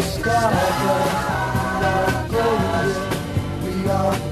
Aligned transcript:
we 0.00 0.06
are 3.90 4.30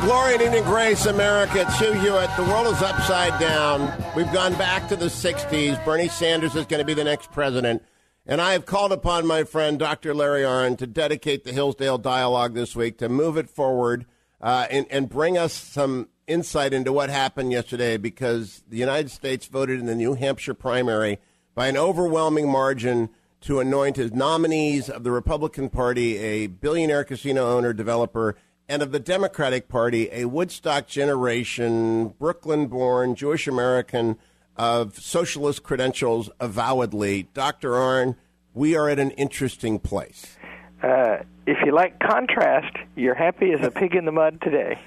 glory 0.00 0.34
and 0.34 0.42
evening 0.42 0.64
grace, 0.64 1.06
America. 1.06 1.60
It's 1.60 1.78
Hugh 1.78 1.92
Hewitt. 1.92 2.30
The 2.36 2.44
world 2.44 2.66
is 2.66 2.82
upside 2.82 3.38
down. 3.38 3.92
We've 4.16 4.32
gone 4.32 4.54
back 4.54 4.88
to 4.88 4.96
the 4.96 5.06
60s. 5.06 5.84
Bernie 5.84 6.08
Sanders 6.08 6.56
is 6.56 6.66
going 6.66 6.80
to 6.80 6.84
be 6.84 6.94
the 6.94 7.04
next 7.04 7.30
president. 7.30 7.82
And 8.24 8.40
I 8.40 8.52
have 8.52 8.64
called 8.64 8.92
upon 8.92 9.26
my 9.26 9.44
friend 9.44 9.78
Dr. 9.78 10.14
Larry 10.14 10.42
Arnn 10.42 10.78
to 10.78 10.86
dedicate 10.86 11.44
the 11.44 11.52
Hillsdale 11.52 11.98
Dialogue 11.98 12.54
this 12.54 12.74
week 12.74 12.98
to 12.98 13.08
move 13.08 13.36
it 13.36 13.50
forward 13.50 14.06
uh, 14.40 14.66
and, 14.70 14.86
and 14.90 15.08
bring 15.08 15.36
us 15.36 15.52
some 15.52 16.08
insight 16.30 16.72
into 16.72 16.92
what 16.92 17.10
happened 17.10 17.52
yesterday 17.52 17.96
because 17.96 18.62
the 18.68 18.76
United 18.76 19.10
States 19.10 19.46
voted 19.46 19.80
in 19.80 19.86
the 19.86 19.94
New 19.94 20.14
Hampshire 20.14 20.54
primary 20.54 21.18
by 21.54 21.66
an 21.66 21.76
overwhelming 21.76 22.48
margin 22.48 23.10
to 23.42 23.58
anoint 23.58 23.98
as 23.98 24.12
nominees 24.12 24.88
of 24.88 25.02
the 25.02 25.10
Republican 25.10 25.68
Party 25.68 26.16
a 26.18 26.46
billionaire 26.46 27.04
casino 27.04 27.48
owner, 27.48 27.72
developer, 27.72 28.36
and 28.68 28.82
of 28.82 28.92
the 28.92 29.00
Democratic 29.00 29.68
Party 29.68 30.08
a 30.12 30.26
Woodstock 30.26 30.86
generation, 30.86 32.08
Brooklyn 32.18 32.66
born, 32.66 33.14
Jewish 33.14 33.48
American 33.48 34.16
of 34.56 34.98
socialist 34.98 35.62
credentials, 35.62 36.30
avowedly. 36.38 37.28
Dr. 37.34 37.70
Arnn, 37.70 38.14
we 38.54 38.76
are 38.76 38.88
at 38.88 38.98
an 38.98 39.10
interesting 39.12 39.78
place. 39.78 40.36
Uh, 40.82 41.18
if 41.46 41.58
you 41.64 41.72
like 41.72 41.98
contrast, 41.98 42.76
you're 42.94 43.14
happy 43.14 43.52
as 43.52 43.60
a 43.66 43.70
pig 43.70 43.94
in 43.94 44.04
the 44.04 44.12
mud 44.12 44.40
today. 44.40 44.78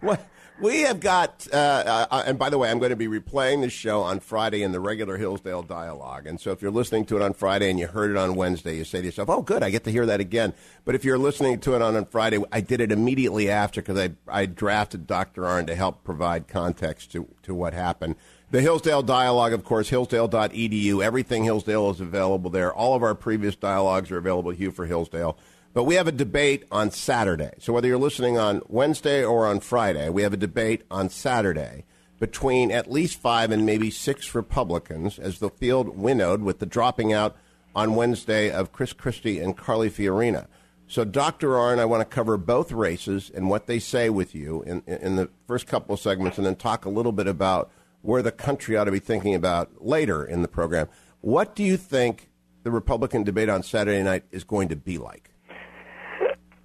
What 0.00 0.26
we 0.60 0.80
have 0.80 1.00
got, 1.00 1.46
uh, 1.52 2.06
uh, 2.10 2.22
and 2.26 2.38
by 2.38 2.50
the 2.50 2.58
way, 2.58 2.70
I'm 2.70 2.78
going 2.78 2.90
to 2.90 2.96
be 2.96 3.06
replaying 3.06 3.62
this 3.62 3.72
show 3.72 4.02
on 4.02 4.20
Friday 4.20 4.62
in 4.62 4.72
the 4.72 4.80
regular 4.80 5.16
Hillsdale 5.16 5.62
Dialogue. 5.62 6.26
And 6.26 6.40
so 6.40 6.52
if 6.52 6.60
you're 6.60 6.70
listening 6.70 7.06
to 7.06 7.16
it 7.16 7.22
on 7.22 7.32
Friday 7.32 7.70
and 7.70 7.78
you 7.78 7.86
heard 7.86 8.10
it 8.10 8.16
on 8.16 8.34
Wednesday, 8.34 8.76
you 8.76 8.84
say 8.84 9.00
to 9.00 9.06
yourself, 9.06 9.30
oh, 9.30 9.42
good, 9.42 9.62
I 9.62 9.70
get 9.70 9.84
to 9.84 9.90
hear 9.90 10.06
that 10.06 10.20
again. 10.20 10.52
But 10.84 10.94
if 10.94 11.04
you're 11.04 11.18
listening 11.18 11.60
to 11.60 11.74
it 11.74 11.82
on, 11.82 11.96
on 11.96 12.04
Friday, 12.06 12.42
I 12.52 12.60
did 12.60 12.80
it 12.80 12.92
immediately 12.92 13.50
after 13.50 13.80
because 13.80 13.98
I, 13.98 14.10
I 14.28 14.46
drafted 14.46 15.06
Dr. 15.06 15.42
Arnn 15.42 15.66
to 15.66 15.74
help 15.74 16.04
provide 16.04 16.48
context 16.48 17.12
to, 17.12 17.28
to 17.42 17.54
what 17.54 17.72
happened. 17.72 18.16
The 18.50 18.60
Hillsdale 18.60 19.02
Dialogue, 19.02 19.52
of 19.52 19.64
course, 19.64 19.90
hillsdale.edu. 19.90 21.02
Everything 21.02 21.44
Hillsdale 21.44 21.90
is 21.90 22.00
available 22.00 22.50
there. 22.50 22.72
All 22.72 22.94
of 22.94 23.02
our 23.02 23.14
previous 23.14 23.54
dialogues 23.54 24.10
are 24.10 24.18
available 24.18 24.52
to 24.52 24.58
you 24.58 24.72
for 24.72 24.86
Hillsdale. 24.86 25.38
But 25.72 25.84
we 25.84 25.94
have 25.94 26.08
a 26.08 26.12
debate 26.12 26.64
on 26.72 26.90
Saturday. 26.90 27.52
So 27.58 27.72
whether 27.72 27.86
you're 27.86 27.96
listening 27.96 28.36
on 28.36 28.60
Wednesday 28.66 29.24
or 29.24 29.46
on 29.46 29.60
Friday, 29.60 30.08
we 30.08 30.22
have 30.22 30.32
a 30.32 30.36
debate 30.36 30.82
on 30.90 31.08
Saturday 31.08 31.84
between 32.18 32.72
at 32.72 32.90
least 32.90 33.20
five 33.20 33.52
and 33.52 33.64
maybe 33.64 33.90
six 33.90 34.34
Republicans 34.34 35.18
as 35.18 35.38
the 35.38 35.48
field 35.48 35.96
winnowed 35.96 36.42
with 36.42 36.58
the 36.58 36.66
dropping 36.66 37.12
out 37.12 37.36
on 37.74 37.94
Wednesday 37.94 38.50
of 38.50 38.72
Chris 38.72 38.92
Christie 38.92 39.38
and 39.38 39.56
Carly 39.56 39.88
Fiorina. 39.88 40.46
So, 40.88 41.04
Dr. 41.04 41.50
Arnn, 41.50 41.78
I 41.78 41.84
want 41.84 42.00
to 42.00 42.14
cover 42.14 42.36
both 42.36 42.72
races 42.72 43.30
and 43.32 43.48
what 43.48 43.68
they 43.68 43.78
say 43.78 44.10
with 44.10 44.34
you 44.34 44.62
in, 44.62 44.82
in 44.88 45.14
the 45.14 45.30
first 45.46 45.68
couple 45.68 45.94
of 45.94 46.00
segments 46.00 46.36
and 46.36 46.44
then 46.44 46.56
talk 46.56 46.84
a 46.84 46.90
little 46.90 47.12
bit 47.12 47.28
about 47.28 47.70
where 48.02 48.22
the 48.22 48.32
country 48.32 48.76
ought 48.76 48.84
to 48.84 48.90
be 48.90 48.98
thinking 48.98 49.36
about 49.36 49.70
later 49.86 50.24
in 50.24 50.42
the 50.42 50.48
program. 50.48 50.88
What 51.20 51.54
do 51.54 51.62
you 51.62 51.76
think 51.76 52.30
the 52.64 52.72
Republican 52.72 53.22
debate 53.22 53.48
on 53.48 53.62
Saturday 53.62 54.02
night 54.02 54.24
is 54.32 54.42
going 54.42 54.68
to 54.68 54.76
be 54.76 54.98
like? 54.98 55.29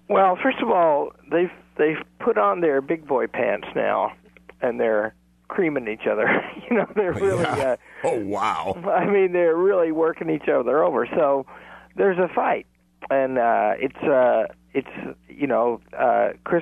Well, 0.08 0.38
first 0.42 0.59
of 0.61 0.70
all, 0.70 1.11
they've 1.31 1.52
they've 1.78 2.02
put 2.20 2.38
on 2.38 2.61
their 2.61 2.81
big 2.81 3.08
boy 3.08 3.28
pants 3.28 3.67
now, 3.75 4.14
and 4.62 4.80
they're 4.80 5.16
creaming 5.47 5.88
each 5.88 6.07
other. 6.09 6.28
you 6.69 6.78
know, 6.78 6.85
they're 6.96 7.13
really. 7.13 7.44
Yeah. 7.44 7.72
Uh, 7.72 7.75
Oh, 8.03 8.19
wow. 8.24 8.78
I 8.88 9.06
mean, 9.06 9.34
they're 9.34 9.56
really 9.56 9.91
working 9.91 10.30
each 10.30 10.47
other 10.47 10.84
over. 10.84 11.07
So 11.16 11.47
there's 11.96 12.19
a 12.19 12.28
fight, 12.28 12.68
and 13.09 13.40
uh, 13.40 13.74
it's 13.80 13.97
uh, 14.03 14.53
it's 14.75 15.18
you 15.28 15.47
know 15.47 15.81
uh, 15.97 16.34
Chris. 16.44 16.62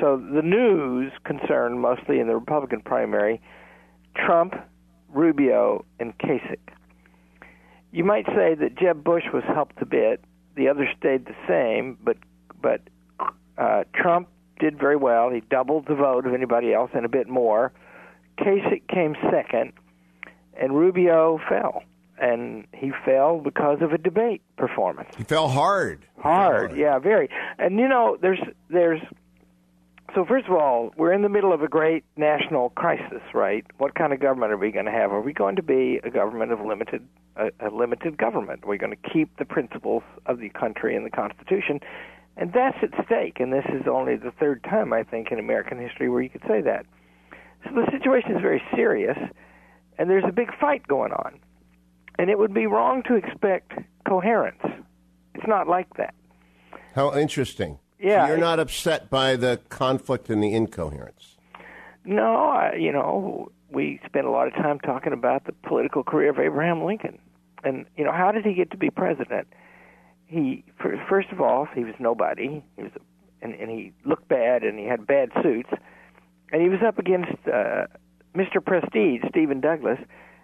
So 0.00 0.16
the 0.16 0.42
news 0.42 1.12
concerned 1.24 1.80
mostly 1.80 2.18
in 2.18 2.26
the 2.26 2.34
Republican 2.34 2.80
primary, 2.80 3.40
Trump, 4.16 4.54
Rubio, 5.10 5.84
and 6.00 6.16
Kasich. 6.18 6.58
You 7.92 8.02
might 8.04 8.26
say 8.26 8.54
that 8.54 8.76
Jeb 8.76 9.04
Bush 9.04 9.24
was 9.32 9.44
helped 9.44 9.80
a 9.80 9.86
bit. 9.86 10.24
The 10.56 10.68
others 10.68 10.88
stayed 10.98 11.26
the 11.26 11.36
same, 11.46 11.98
but 12.02 12.16
but 12.60 12.80
uh, 13.58 13.84
Trump 13.94 14.28
did 14.58 14.78
very 14.78 14.96
well. 14.96 15.30
He 15.30 15.40
doubled 15.40 15.86
the 15.86 15.94
vote 15.94 16.26
of 16.26 16.34
anybody 16.34 16.72
else 16.72 16.90
and 16.94 17.04
a 17.04 17.08
bit 17.08 17.28
more. 17.28 17.72
Kasich 18.38 18.86
came 18.88 19.16
second, 19.30 19.72
and 20.60 20.76
Rubio 20.76 21.40
fell. 21.48 21.82
And 22.22 22.66
he 22.74 22.92
fell 23.06 23.38
because 23.38 23.78
of 23.80 23.92
a 23.92 23.98
debate 23.98 24.42
performance. 24.58 25.08
He 25.16 25.24
fell 25.24 25.48
hard. 25.48 26.04
Hard, 26.18 26.76
yeah, 26.76 26.98
very. 26.98 27.30
And 27.58 27.78
you 27.78 27.88
know, 27.88 28.18
there's 28.20 28.40
there's 28.68 29.00
so 30.14 30.24
first 30.26 30.46
of 30.46 30.52
all, 30.52 30.92
we're 30.96 31.12
in 31.12 31.22
the 31.22 31.28
middle 31.28 31.52
of 31.52 31.62
a 31.62 31.68
great 31.68 32.04
national 32.16 32.70
crisis, 32.70 33.22
right? 33.32 33.64
What 33.78 33.94
kind 33.94 34.12
of 34.12 34.20
government 34.20 34.52
are 34.52 34.58
we 34.58 34.70
going 34.70 34.86
to 34.86 34.92
have? 34.92 35.12
Are 35.12 35.20
we 35.20 35.32
going 35.32 35.56
to 35.56 35.62
be 35.62 36.00
a 36.02 36.10
government 36.10 36.52
of 36.52 36.60
limited 36.60 37.06
a, 37.36 37.50
a 37.60 37.70
limited 37.70 38.18
government? 38.18 38.64
Are 38.64 38.68
we 38.68 38.78
going 38.78 38.94
to 38.94 39.10
keep 39.10 39.36
the 39.38 39.44
principles 39.44 40.02
of 40.26 40.40
the 40.40 40.50
country 40.50 40.96
and 40.96 41.06
the 41.06 41.10
Constitution? 41.10 41.80
And 42.36 42.52
that's 42.52 42.76
at 42.82 43.04
stake. 43.04 43.38
And 43.40 43.52
this 43.52 43.64
is 43.68 43.86
only 43.86 44.16
the 44.16 44.30
third 44.30 44.64
time 44.64 44.92
I 44.92 45.02
think 45.02 45.30
in 45.30 45.38
American 45.38 45.78
history 45.78 46.08
where 46.08 46.22
you 46.22 46.30
could 46.30 46.44
say 46.46 46.60
that. 46.62 46.86
So 47.64 47.70
the 47.74 47.90
situation 47.90 48.32
is 48.32 48.40
very 48.40 48.62
serious, 48.74 49.18
and 49.98 50.08
there's 50.08 50.24
a 50.26 50.32
big 50.32 50.48
fight 50.58 50.86
going 50.86 51.12
on. 51.12 51.38
And 52.18 52.30
it 52.30 52.38
would 52.38 52.54
be 52.54 52.66
wrong 52.66 53.02
to 53.04 53.14
expect 53.14 53.72
coherence. 54.06 54.62
It's 55.34 55.46
not 55.46 55.68
like 55.68 55.94
that. 55.96 56.14
How 56.94 57.16
interesting. 57.16 57.78
Yeah, 57.98 58.26
So 58.26 58.32
you're 58.32 58.40
not 58.40 58.58
upset 58.58 59.10
by 59.10 59.36
the 59.36 59.60
conflict 59.68 60.30
and 60.30 60.42
the 60.42 60.54
incoherence. 60.54 61.36
No, 62.04 62.34
I, 62.34 62.74
you 62.74 62.92
know, 62.92 63.52
we 63.70 64.00
spent 64.06 64.26
a 64.26 64.30
lot 64.30 64.46
of 64.46 64.54
time 64.54 64.80
talking 64.80 65.12
about 65.12 65.44
the 65.44 65.52
political 65.52 66.02
career 66.02 66.30
of 66.30 66.38
Abraham 66.38 66.84
Lincoln, 66.84 67.18
and 67.62 67.84
you 67.96 68.04
know, 68.04 68.12
how 68.12 68.32
did 68.32 68.44
he 68.44 68.54
get 68.54 68.70
to 68.70 68.76
be 68.76 68.90
president? 68.90 69.48
He 70.30 70.64
first 71.08 71.28
of 71.32 71.40
all, 71.40 71.66
he 71.74 71.82
was 71.82 71.94
nobody. 71.98 72.62
He 72.76 72.82
was, 72.84 72.92
and, 73.42 73.52
and 73.54 73.68
he 73.68 73.92
looked 74.04 74.28
bad, 74.28 74.62
and 74.62 74.78
he 74.78 74.84
had 74.84 75.04
bad 75.04 75.30
suits, 75.42 75.70
and 76.52 76.62
he 76.62 76.68
was 76.68 76.78
up 76.86 76.98
against 77.00 77.32
uh, 77.48 77.86
Mr. 78.36 78.64
Prestige, 78.64 79.22
Stephen 79.28 79.60
Douglas, 79.60 79.98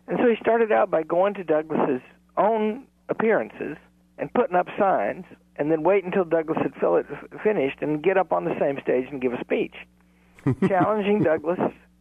and 0.09 0.19
so 0.21 0.29
he 0.29 0.35
started 0.41 0.73
out 0.73 0.91
by 0.91 1.05
going 1.05 1.35
to 1.35 1.45
Douglas's 1.45 2.03
own 2.37 2.85
appearances 3.09 3.77
and 4.19 4.33
putting 4.35 4.57
up 4.57 4.67
signs, 4.77 5.25
and 5.55 5.71
then 5.71 5.85
wait 5.85 6.05
until 6.05 6.25
Douglas 6.25 6.59
had 6.61 6.75
fill 6.81 6.97
it, 6.97 7.07
finished, 7.45 7.79
and 7.81 8.03
get 8.03 8.17
up 8.17 8.33
on 8.33 8.45
the 8.45 8.59
same 8.59 8.81
stage 8.83 9.07
and 9.11 9.21
give 9.21 9.35
a 9.35 9.41
speech 9.41 9.75
challenging 10.69 11.23
Douglas 11.23 11.61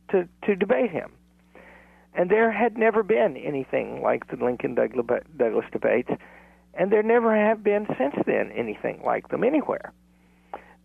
to 0.10 0.28
to 0.44 0.56
debate 0.56 0.90
him. 0.90 1.12
And 2.16 2.32
there 2.32 2.52
had 2.52 2.78
never 2.78 3.04
been 3.04 3.36
anything 3.38 4.02
like 4.02 4.28
the 4.28 4.44
Lincoln 4.44 4.74
Douglas 4.74 5.22
Douglas 5.38 5.66
debates, 5.72 6.10
and 6.78 6.92
there 6.92 7.04
never 7.04 7.36
have 7.36 7.64
been 7.64 7.88
since 7.98 8.16
then 8.26 8.52
anything 8.52 9.02
like 9.04 9.30
them 9.30 9.44
anywhere. 9.44 9.94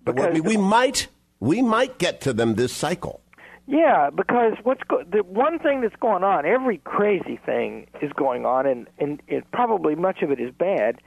But 0.05 0.17
what- 0.17 0.33
we, 0.35 0.41
we 0.41 0.57
might 0.57 1.09
we 1.41 1.63
might 1.63 1.99
get 1.99 2.21
to 2.23 2.33
them 2.33 2.55
this 2.55 2.73
cycle. 2.73 3.21
Yeah, 3.67 4.11
because 4.11 4.55
what's 4.65 4.83
go- 4.85 5.05
the 5.05 5.23
one 5.23 5.59
thing 5.61 5.81
that's 5.81 5.95
going 5.97 6.25
on, 6.25 6.45
every 6.45 6.79
crazy 6.79 7.39
thing 7.47 7.87
is 8.03 8.13
going 8.13 8.45
on, 8.45 8.67
and 8.67 8.89
and 8.99 9.23
it, 9.29 9.45
probably 9.53 9.95
much 9.95 10.23
of 10.23 10.31
it 10.31 10.41
is 10.41 10.53
bad, 10.53 11.01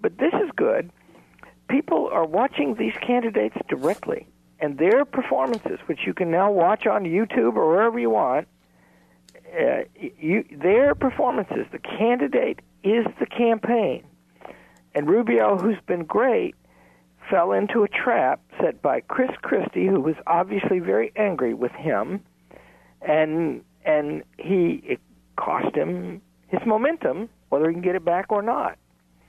but 0.00 0.18
this 0.18 0.32
is 0.34 0.50
good. 0.56 0.90
People 1.68 2.08
are 2.12 2.24
watching 2.24 2.76
these 2.76 2.94
candidates 3.04 3.56
directly, 3.68 4.28
and 4.60 4.78
their 4.78 5.04
performances, 5.04 5.80
which 5.86 6.00
you 6.06 6.14
can 6.14 6.30
now 6.30 6.50
watch 6.52 6.86
on 6.86 7.02
YouTube 7.04 7.56
or 7.56 7.68
wherever 7.68 7.98
you 7.98 8.10
want, 8.10 8.46
uh, 9.60 9.82
you 9.96 10.44
their 10.52 10.94
performances. 10.94 11.66
The 11.72 11.78
candidate 11.80 12.60
is 12.84 13.04
the 13.18 13.26
campaign, 13.26 14.04
and 14.96 15.08
Rubio, 15.08 15.58
who's 15.58 15.78
been 15.86 16.04
great, 16.04 16.56
fell 17.30 17.52
into 17.52 17.84
a 17.84 17.88
trap 17.88 18.40
set 18.60 18.80
by 18.80 19.00
Chris 19.00 19.30
Christie, 19.42 19.86
who 19.86 20.00
was 20.00 20.16
obviously 20.26 20.78
very 20.78 21.12
angry 21.14 21.54
with 21.54 21.72
him, 21.72 22.22
and 23.02 23.62
and 23.84 24.24
he 24.38 24.82
it 24.84 25.00
cost 25.36 25.76
him 25.76 26.22
his 26.48 26.60
momentum, 26.66 27.28
whether 27.50 27.68
he 27.68 27.74
can 27.74 27.82
get 27.82 27.94
it 27.94 28.04
back 28.04 28.32
or 28.32 28.42
not. 28.42 28.78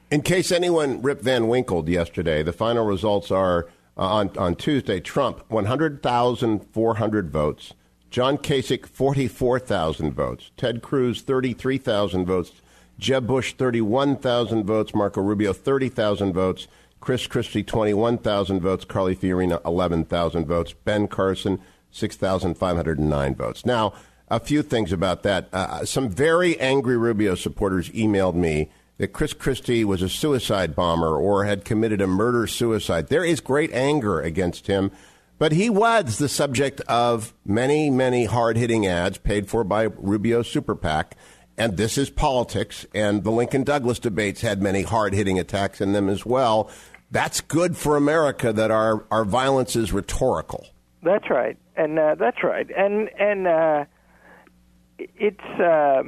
In 0.10 0.22
case 0.22 0.54
anyone 0.54 1.02
Rip 1.02 1.22
Van 1.22 1.50
Winkled 1.50 1.90
yesterday, 1.90 2.44
the 2.44 2.54
final 2.54 2.86
results 2.86 3.30
are 3.30 3.68
uh, 3.98 4.02
on 4.02 4.38
on 4.38 4.56
Tuesday. 4.56 5.02
Trump 5.02 5.44
one 5.50 5.66
hundred 5.66 6.02
thousand 6.02 6.66
four 6.72 6.96
hundred 6.96 7.30
votes. 7.30 7.74
John 8.10 8.38
Kasich 8.38 8.86
forty 8.86 9.28
four 9.28 9.60
thousand 9.60 10.14
votes. 10.14 10.52
Ted 10.56 10.82
Cruz 10.82 11.22
thirty 11.22 11.52
three 11.52 11.78
thousand 11.78 12.26
votes. 12.26 12.54
Jeb 13.00 13.28
Bush 13.28 13.54
thirty 13.54 13.82
one 13.82 14.16
thousand 14.16 14.66
votes. 14.66 14.94
Marco 14.94 15.22
Rubio 15.22 15.54
thirty 15.54 15.90
thousand 15.90 16.34
votes. 16.34 16.68
Chris 17.00 17.28
Christie, 17.28 17.64
21,000 17.64 18.60
votes. 18.60 18.84
Carly 18.84 19.16
Fiorina, 19.16 19.64
11,000 19.66 20.46
votes. 20.46 20.74
Ben 20.84 21.08
Carson, 21.08 21.60
6,509 21.92 23.36
votes. 23.36 23.66
Now, 23.66 23.94
a 24.30 24.40
few 24.40 24.62
things 24.62 24.92
about 24.92 25.24
that. 25.24 25.48
Uh, 25.54 25.86
some 25.86 26.10
very 26.10 26.60
angry 26.60 26.98
Rubio 26.98 27.36
supporters 27.36 27.90
emailed 27.92 28.36
me 28.36 28.70
that 28.98 29.14
Chris 29.14 29.34
Christie 29.34 29.86
was 29.86 30.02
a 30.02 30.10
suicide 30.10 30.76
bomber 30.76 31.16
or 31.16 31.46
had 31.46 31.64
committed 31.64 32.02
a 32.02 32.08
murder 32.08 32.48
suicide. 32.48 33.08
There 33.08 33.24
is 33.24 33.40
great 33.40 33.72
anger 33.72 34.20
against 34.20 34.68
him, 34.68 34.92
but 35.38 35.52
he 35.52 35.70
was 35.70 36.18
the 36.18 36.28
subject 36.28 36.82
of 36.82 37.34
many, 37.46 37.90
many 37.90 38.26
hard 38.26 38.58
hitting 38.58 38.88
ads 38.88 39.20
paid 39.20 39.48
for 39.48 39.64
by 39.64 39.84
Rubio's 39.84 40.50
super 40.50 40.76
PAC. 40.76 41.16
And 41.58 41.76
this 41.76 41.98
is 41.98 42.12
politics, 42.12 42.86
and 42.94 43.24
the 43.24 43.32
Lincoln 43.32 43.64
Douglas 43.64 43.98
debates 43.98 44.42
had 44.42 44.62
many 44.62 44.84
hard 44.84 45.14
hitting 45.14 45.40
attacks 45.40 45.82
in 45.82 45.92
them 45.94 46.08
as 46.08 46.24
well. 46.24 46.70
That's 47.10 47.42
good 47.42 47.76
for 47.76 47.98
America 47.98 48.54
that 48.54 48.70
our, 48.70 49.06
our 49.10 49.26
violence 49.26 49.76
is 49.76 49.92
rhetorical. 49.92 50.68
That's 51.02 51.30
right, 51.30 51.58
and 51.76 51.98
uh, 51.98 52.16
that's 52.16 52.44
right, 52.44 52.68
and 52.76 53.10
and 53.20 53.48
uh, 53.48 53.86
it's 55.00 55.60
uh, 55.60 56.04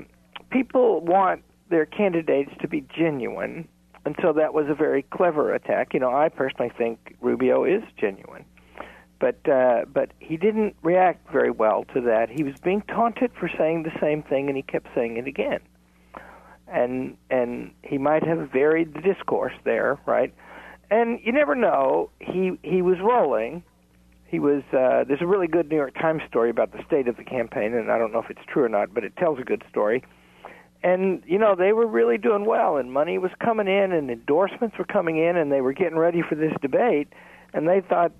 people 0.49 1.01
want 1.01 1.43
their 1.69 1.85
candidates 1.85 2.51
to 2.61 2.67
be 2.67 2.85
genuine, 2.95 3.67
and 4.05 4.15
so 4.21 4.33
that 4.33 4.53
was 4.53 4.67
a 4.67 4.75
very 4.75 5.03
clever 5.03 5.53
attack. 5.53 5.93
You 5.93 5.99
know, 5.99 6.13
I 6.13 6.29
personally 6.29 6.71
think 6.77 7.15
Rubio 7.21 7.63
is 7.63 7.83
genuine, 7.97 8.45
but 9.19 9.47
uh, 9.49 9.85
but 9.93 10.11
he 10.19 10.37
didn't 10.37 10.75
react 10.81 11.31
very 11.31 11.51
well 11.51 11.85
to 11.93 12.01
that. 12.01 12.29
He 12.29 12.43
was 12.43 12.55
being 12.63 12.81
taunted 12.83 13.31
for 13.37 13.49
saying 13.57 13.83
the 13.83 13.97
same 13.99 14.23
thing, 14.23 14.47
and 14.47 14.55
he 14.55 14.63
kept 14.63 14.87
saying 14.95 15.17
it 15.17 15.27
again. 15.27 15.59
And 16.67 17.17
and 17.29 17.71
he 17.83 17.97
might 17.97 18.23
have 18.23 18.49
varied 18.51 18.93
the 18.93 19.01
discourse 19.01 19.53
there, 19.65 19.99
right? 20.05 20.33
And 20.89 21.19
you 21.23 21.31
never 21.31 21.55
know. 21.55 22.09
He 22.19 22.57
he 22.63 22.81
was 22.81 22.97
rolling. 22.99 23.63
He 24.27 24.39
was. 24.39 24.63
Uh, 24.71 25.03
there's 25.07 25.21
a 25.21 25.27
really 25.27 25.47
good 25.47 25.69
New 25.69 25.75
York 25.75 25.95
Times 25.95 26.21
story 26.27 26.49
about 26.49 26.71
the 26.71 26.83
state 26.85 27.07
of 27.07 27.17
the 27.17 27.23
campaign, 27.23 27.73
and 27.73 27.91
I 27.91 27.97
don't 27.97 28.13
know 28.13 28.19
if 28.19 28.29
it's 28.29 28.45
true 28.47 28.63
or 28.63 28.69
not, 28.69 28.93
but 28.93 29.03
it 29.03 29.15
tells 29.17 29.39
a 29.39 29.43
good 29.43 29.63
story. 29.69 30.03
And 30.81 31.23
you 31.25 31.37
know 31.37 31.55
they 31.55 31.73
were 31.73 31.87
really 31.87 32.17
doing 32.17 32.45
well, 32.45 32.77
and 32.77 32.93
money 32.93 33.17
was 33.17 33.31
coming 33.43 33.67
in, 33.67 33.91
and 33.91 34.09
endorsements 34.09 34.77
were 34.77 34.85
coming 34.85 35.17
in, 35.17 35.35
and 35.35 35.51
they 35.51 35.61
were 35.61 35.73
getting 35.73 35.97
ready 35.97 36.21
for 36.21 36.35
this 36.35 36.53
debate, 36.61 37.09
and 37.53 37.67
they 37.67 37.81
thought 37.81 38.13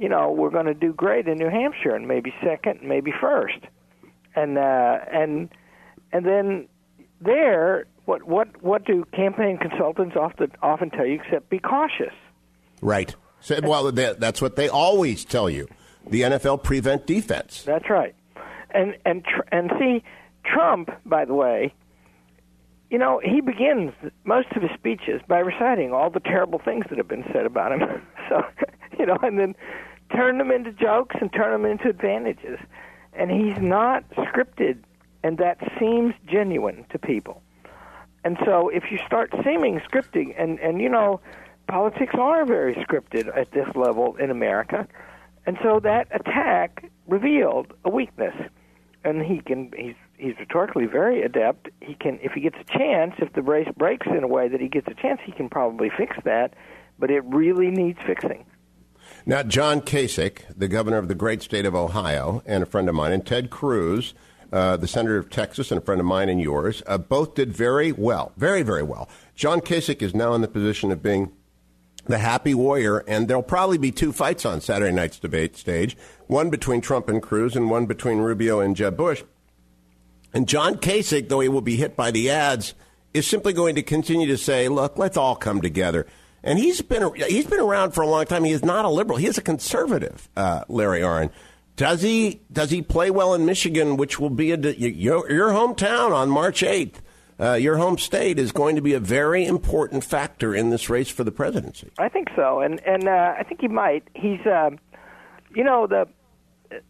you 0.00 0.08
know, 0.08 0.32
we're 0.32 0.50
going 0.50 0.64
to 0.64 0.74
do 0.74 0.94
great 0.94 1.28
in 1.28 1.36
New 1.36 1.50
Hampshire 1.50 1.94
and 1.94 2.08
maybe 2.08 2.32
second, 2.42 2.80
maybe 2.82 3.12
first. 3.20 3.58
And 4.34 4.56
uh, 4.56 4.98
and 5.12 5.50
and 6.10 6.24
then 6.24 6.68
there, 7.20 7.86
what 8.06 8.22
what 8.22 8.62
what 8.62 8.86
do 8.86 9.04
campaign 9.12 9.58
consultants 9.58 10.16
often 10.16 10.52
often 10.62 10.88
tell 10.88 11.04
you? 11.04 11.20
Except 11.22 11.50
be 11.50 11.58
cautious. 11.58 12.14
Right. 12.80 13.14
So, 13.40 13.60
well, 13.62 13.92
that, 13.92 14.20
that's 14.20 14.40
what 14.40 14.56
they 14.56 14.68
always 14.68 15.24
tell 15.24 15.50
you. 15.50 15.68
The 16.06 16.22
NFL 16.22 16.62
prevent 16.62 17.06
defense. 17.06 17.62
That's 17.62 17.90
right. 17.90 18.14
And 18.70 18.96
and 19.04 19.22
tr- 19.22 19.48
and 19.52 19.70
see, 19.78 20.02
Trump, 20.44 20.90
by 21.04 21.26
the 21.26 21.34
way, 21.34 21.74
you 22.88 22.96
know, 22.96 23.20
he 23.22 23.42
begins 23.42 23.92
most 24.24 24.48
of 24.56 24.62
his 24.62 24.70
speeches 24.78 25.20
by 25.28 25.40
reciting 25.40 25.92
all 25.92 26.08
the 26.08 26.20
terrible 26.20 26.58
things 26.58 26.86
that 26.88 26.96
have 26.96 27.08
been 27.08 27.24
said 27.34 27.44
about 27.44 27.72
him. 27.72 28.02
so, 28.30 28.42
you 28.98 29.04
know, 29.04 29.18
and 29.22 29.38
then 29.38 29.54
turn 30.14 30.38
them 30.38 30.50
into 30.50 30.72
jokes 30.72 31.16
and 31.20 31.32
turn 31.32 31.52
them 31.52 31.70
into 31.70 31.88
advantages. 31.88 32.58
And 33.12 33.30
he's 33.30 33.60
not 33.60 34.08
scripted, 34.10 34.78
and 35.22 35.38
that 35.38 35.58
seems 35.78 36.14
genuine 36.26 36.84
to 36.90 36.98
people. 36.98 37.42
And 38.24 38.36
so 38.44 38.68
if 38.68 38.84
you 38.90 38.98
start 39.06 39.32
seeming 39.44 39.80
scripting, 39.80 40.34
and, 40.38 40.58
and 40.60 40.80
you 40.80 40.88
know, 40.88 41.20
politics 41.68 42.14
are 42.18 42.44
very 42.44 42.74
scripted 42.74 43.36
at 43.36 43.50
this 43.52 43.68
level 43.74 44.16
in 44.16 44.30
America, 44.30 44.86
and 45.46 45.58
so 45.62 45.80
that 45.80 46.08
attack 46.12 46.90
revealed 47.06 47.72
a 47.84 47.90
weakness. 47.90 48.34
And 49.02 49.22
he 49.22 49.40
can 49.40 49.72
he's 49.76 49.94
he's 50.18 50.34
rhetorically 50.38 50.84
very 50.84 51.22
adept. 51.22 51.70
He 51.80 51.94
can 51.94 52.18
if 52.22 52.32
he 52.32 52.42
gets 52.42 52.56
a 52.60 52.78
chance, 52.78 53.14
if 53.18 53.32
the 53.32 53.40
race 53.40 53.68
breaks 53.78 54.06
in 54.06 54.22
a 54.22 54.28
way 54.28 54.48
that 54.48 54.60
he 54.60 54.68
gets 54.68 54.86
a 54.88 54.94
chance, 54.94 55.20
he 55.24 55.32
can 55.32 55.48
probably 55.48 55.90
fix 55.96 56.18
that. 56.24 56.52
But 56.98 57.10
it 57.10 57.24
really 57.24 57.70
needs 57.70 57.98
fixing. 58.06 58.44
Now, 59.26 59.42
John 59.42 59.80
Kasich, 59.80 60.42
the 60.56 60.68
governor 60.68 60.98
of 60.98 61.08
the 61.08 61.14
great 61.14 61.42
state 61.42 61.66
of 61.66 61.74
Ohio, 61.74 62.42
and 62.46 62.62
a 62.62 62.66
friend 62.66 62.88
of 62.88 62.94
mine, 62.94 63.12
and 63.12 63.26
Ted 63.26 63.50
Cruz, 63.50 64.14
uh, 64.52 64.76
the 64.76 64.88
senator 64.88 65.18
of 65.18 65.30
Texas, 65.30 65.70
and 65.70 65.80
a 65.80 65.84
friend 65.84 66.00
of 66.00 66.06
mine 66.06 66.28
and 66.28 66.40
yours, 66.40 66.82
uh, 66.86 66.98
both 66.98 67.34
did 67.34 67.52
very 67.52 67.92
well, 67.92 68.32
very, 68.36 68.62
very 68.62 68.82
well. 68.82 69.08
John 69.34 69.60
Kasich 69.60 70.02
is 70.02 70.14
now 70.14 70.34
in 70.34 70.40
the 70.40 70.48
position 70.48 70.90
of 70.90 71.02
being 71.02 71.32
the 72.06 72.18
happy 72.18 72.54
warrior, 72.54 72.98
and 73.06 73.28
there'll 73.28 73.42
probably 73.42 73.78
be 73.78 73.92
two 73.92 74.12
fights 74.12 74.44
on 74.46 74.60
Saturday 74.60 74.92
night's 74.92 75.18
debate 75.18 75.56
stage 75.56 75.96
one 76.26 76.48
between 76.48 76.80
Trump 76.80 77.08
and 77.08 77.22
Cruz, 77.22 77.54
and 77.54 77.70
one 77.70 77.86
between 77.86 78.18
Rubio 78.18 78.60
and 78.60 78.74
Jeb 78.74 78.96
Bush. 78.96 79.22
And 80.32 80.48
John 80.48 80.76
Kasich, 80.76 81.28
though 81.28 81.40
he 81.40 81.48
will 81.48 81.60
be 81.60 81.76
hit 81.76 81.96
by 81.96 82.10
the 82.10 82.30
ads, 82.30 82.74
is 83.12 83.26
simply 83.26 83.52
going 83.52 83.74
to 83.74 83.82
continue 83.82 84.28
to 84.28 84.38
say, 84.38 84.68
look, 84.68 84.96
let's 84.96 85.16
all 85.16 85.34
come 85.34 85.60
together. 85.60 86.06
And 86.42 86.58
he's 86.58 86.80
been 86.80 87.12
he's 87.14 87.46
been 87.46 87.60
around 87.60 87.92
for 87.92 88.02
a 88.02 88.06
long 88.06 88.24
time. 88.24 88.44
He 88.44 88.52
is 88.52 88.64
not 88.64 88.84
a 88.84 88.88
liberal. 88.88 89.18
He 89.18 89.26
is 89.26 89.38
a 89.38 89.42
conservative, 89.42 90.28
uh, 90.36 90.64
Larry 90.68 91.00
Arnn. 91.00 91.30
Does 91.76 92.02
he 92.02 92.40
does 92.52 92.70
he 92.70 92.82
play 92.82 93.10
well 93.10 93.34
in 93.34 93.46
Michigan, 93.46 93.96
which 93.96 94.18
will 94.18 94.30
be 94.30 94.52
a, 94.52 94.56
your, 94.56 95.30
your 95.30 95.48
hometown 95.50 96.12
on 96.12 96.30
March 96.30 96.62
eighth? 96.62 97.02
Uh, 97.38 97.54
your 97.54 97.78
home 97.78 97.96
state 97.96 98.38
is 98.38 98.52
going 98.52 98.76
to 98.76 98.82
be 98.82 98.92
a 98.92 99.00
very 99.00 99.46
important 99.46 100.04
factor 100.04 100.54
in 100.54 100.68
this 100.68 100.90
race 100.90 101.08
for 101.08 101.24
the 101.24 101.32
presidency. 101.32 101.90
I 101.98 102.10
think 102.10 102.28
so, 102.36 102.60
and 102.60 102.86
and 102.86 103.08
uh, 103.08 103.34
I 103.38 103.44
think 103.44 103.62
he 103.62 103.68
might. 103.68 104.06
He's, 104.14 104.40
uh, 104.40 104.70
you 105.54 105.64
know, 105.64 105.86
the 105.86 106.06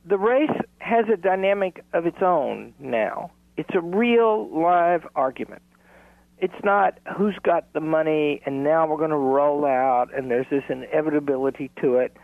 the 0.04 0.18
race 0.18 0.50
has 0.78 1.06
a 1.08 1.16
dynamic 1.16 1.84
of 1.92 2.04
its 2.04 2.20
own 2.20 2.74
now. 2.80 3.30
It's 3.56 3.74
a 3.74 3.80
real 3.80 4.48
live 4.48 5.06
argument 5.14 5.62
it's 6.40 6.64
not 6.64 6.98
who's 7.16 7.36
got 7.42 7.70
the 7.74 7.80
money 7.80 8.40
and 8.46 8.64
now 8.64 8.86
we're 8.86 8.96
going 8.96 9.10
to 9.10 9.16
roll 9.16 9.66
out 9.66 10.08
and 10.16 10.30
there's 10.30 10.46
this 10.50 10.64
inevitability 10.68 11.70
to 11.82 11.96
it. 11.96 12.16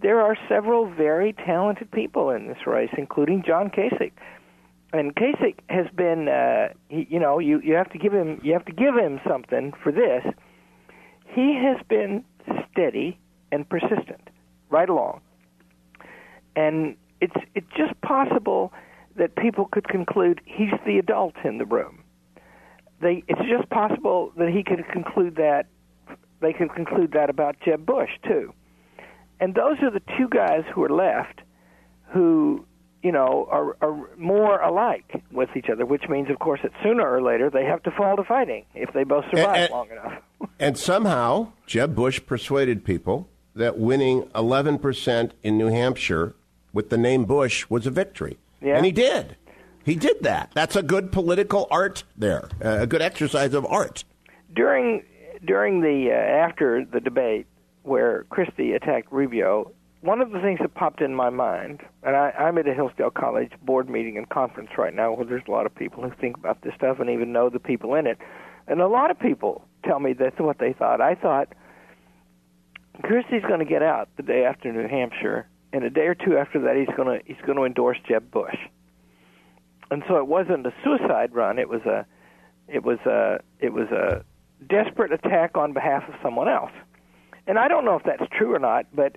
There 0.00 0.20
are 0.20 0.36
several 0.48 0.90
very 0.90 1.32
talented 1.32 1.90
people 1.90 2.30
in 2.30 2.48
this 2.48 2.66
race, 2.66 2.90
including 2.96 3.44
John 3.46 3.70
Kasich. 3.70 4.12
And 4.92 5.14
Kasich 5.14 5.56
has 5.68 5.86
been, 5.94 6.28
uh, 6.28 6.74
he, 6.88 7.06
you 7.08 7.20
know, 7.20 7.38
you, 7.38 7.60
you 7.60 7.74
have 7.74 7.90
to 7.90 7.98
give 7.98 8.12
him 8.12 8.40
you 8.42 8.52
have 8.54 8.64
to 8.64 8.72
give 8.72 8.96
him 8.96 9.20
something 9.28 9.72
for 9.82 9.92
this. 9.92 10.24
He 11.26 11.54
has 11.54 11.76
been 11.88 12.24
steady 12.72 13.18
and 13.52 13.68
persistent, 13.68 14.30
right 14.68 14.88
along. 14.88 15.20
And 16.56 16.96
it's 17.20 17.36
it's 17.54 17.68
just 17.76 18.00
possible 18.00 18.72
that 19.16 19.36
people 19.36 19.66
could 19.66 19.86
conclude 19.86 20.40
he's 20.44 20.72
the 20.84 20.98
adult 20.98 21.34
in 21.44 21.58
the 21.58 21.66
room 21.66 22.02
they 23.00 23.22
it's 23.28 23.40
just 23.48 23.68
possible 23.70 24.32
that 24.36 24.50
he 24.50 24.62
could 24.62 24.86
conclude 24.88 25.36
that 25.36 25.66
they 26.40 26.52
could 26.52 26.72
conclude 26.74 27.12
that 27.12 27.30
about 27.30 27.56
Jeb 27.64 27.84
Bush 27.84 28.10
too. 28.26 28.52
And 29.40 29.54
those 29.54 29.78
are 29.82 29.90
the 29.90 30.02
two 30.18 30.28
guys 30.28 30.64
who 30.72 30.82
are 30.84 30.90
left 30.90 31.40
who 32.08 32.64
you 33.02 33.12
know 33.12 33.48
are, 33.50 33.76
are 33.80 34.10
more 34.16 34.60
alike 34.60 35.22
with 35.32 35.50
each 35.56 35.70
other, 35.70 35.86
which 35.86 36.08
means 36.08 36.30
of 36.30 36.38
course 36.38 36.60
that 36.62 36.72
sooner 36.82 37.08
or 37.08 37.22
later 37.22 37.50
they 37.50 37.64
have 37.64 37.82
to 37.84 37.90
fall 37.90 38.16
to 38.16 38.24
fighting 38.24 38.64
if 38.74 38.92
they 38.92 39.04
both 39.04 39.24
survive 39.30 39.46
and, 39.46 39.62
and, 39.62 39.70
long 39.70 39.90
enough. 39.90 40.22
and 40.58 40.78
somehow 40.78 41.52
Jeb 41.66 41.94
Bush 41.94 42.20
persuaded 42.26 42.84
people 42.84 43.28
that 43.54 43.78
winning 43.78 44.22
11% 44.34 45.32
in 45.42 45.58
New 45.58 45.68
Hampshire 45.68 46.34
with 46.72 46.88
the 46.88 46.96
name 46.96 47.24
Bush 47.24 47.68
was 47.68 47.86
a 47.86 47.90
victory. 47.90 48.38
Yeah. 48.62 48.76
And 48.76 48.86
he 48.86 48.92
did. 48.92 49.36
He 49.90 49.96
did 49.96 50.22
that. 50.22 50.52
That's 50.54 50.76
a 50.76 50.84
good 50.84 51.10
political 51.10 51.66
art 51.68 52.04
there, 52.16 52.48
uh, 52.64 52.82
a 52.82 52.86
good 52.86 53.02
exercise 53.02 53.54
of 53.54 53.66
art. 53.66 54.04
During 54.54 55.02
during 55.44 55.80
the 55.80 56.12
uh, 56.12 56.14
after 56.14 56.84
the 56.84 57.00
debate 57.00 57.48
where 57.82 58.24
Christie 58.30 58.74
attacked 58.74 59.10
Rubio, 59.10 59.72
one 60.02 60.20
of 60.20 60.30
the 60.30 60.38
things 60.38 60.60
that 60.60 60.74
popped 60.74 61.00
in 61.00 61.12
my 61.12 61.28
mind, 61.28 61.80
and 62.04 62.14
I, 62.14 62.30
I'm 62.38 62.56
at 62.58 62.68
a 62.68 62.72
Hillsdale 62.72 63.10
College 63.10 63.50
board 63.62 63.90
meeting 63.90 64.16
and 64.16 64.28
conference 64.28 64.70
right 64.78 64.94
now 64.94 65.12
where 65.12 65.26
there's 65.26 65.42
a 65.48 65.50
lot 65.50 65.66
of 65.66 65.74
people 65.74 66.04
who 66.04 66.12
think 66.20 66.36
about 66.36 66.62
this 66.62 66.72
stuff 66.76 67.00
and 67.00 67.10
even 67.10 67.32
know 67.32 67.50
the 67.50 67.58
people 67.58 67.96
in 67.96 68.06
it, 68.06 68.18
and 68.68 68.80
a 68.80 68.86
lot 68.86 69.10
of 69.10 69.18
people 69.18 69.64
tell 69.84 69.98
me 69.98 70.12
that's 70.12 70.38
what 70.38 70.58
they 70.60 70.72
thought. 70.72 71.00
I 71.00 71.16
thought 71.16 71.48
Christie's 73.02 73.42
going 73.42 73.58
to 73.58 73.64
get 73.64 73.82
out 73.82 74.08
the 74.16 74.22
day 74.22 74.44
after 74.44 74.72
New 74.72 74.86
Hampshire, 74.86 75.48
and 75.72 75.82
a 75.82 75.90
day 75.90 76.06
or 76.06 76.14
two 76.14 76.36
after 76.36 76.60
that 76.60 76.76
he's 76.76 76.94
going 76.96 77.18
to 77.18 77.26
he's 77.26 77.44
going 77.44 77.58
to 77.58 77.64
endorse 77.64 77.98
Jeb 78.06 78.30
Bush 78.30 78.54
and 79.90 80.02
so 80.08 80.16
it 80.18 80.26
wasn't 80.26 80.66
a 80.66 80.72
suicide 80.84 81.34
run. 81.34 81.58
It 81.58 81.68
was 81.68 81.82
a, 81.82 82.06
it 82.68 82.84
was 82.84 82.98
a, 83.06 83.40
it 83.58 83.72
was 83.72 83.88
a 83.88 84.24
desperate 84.68 85.12
attack 85.12 85.56
on 85.56 85.72
behalf 85.72 86.04
of 86.08 86.14
someone 86.22 86.48
else. 86.48 86.72
And 87.46 87.58
I 87.58 87.68
don't 87.68 87.84
know 87.84 87.96
if 87.96 88.02
that's 88.04 88.30
true 88.36 88.54
or 88.54 88.58
not, 88.58 88.86
but 88.94 89.16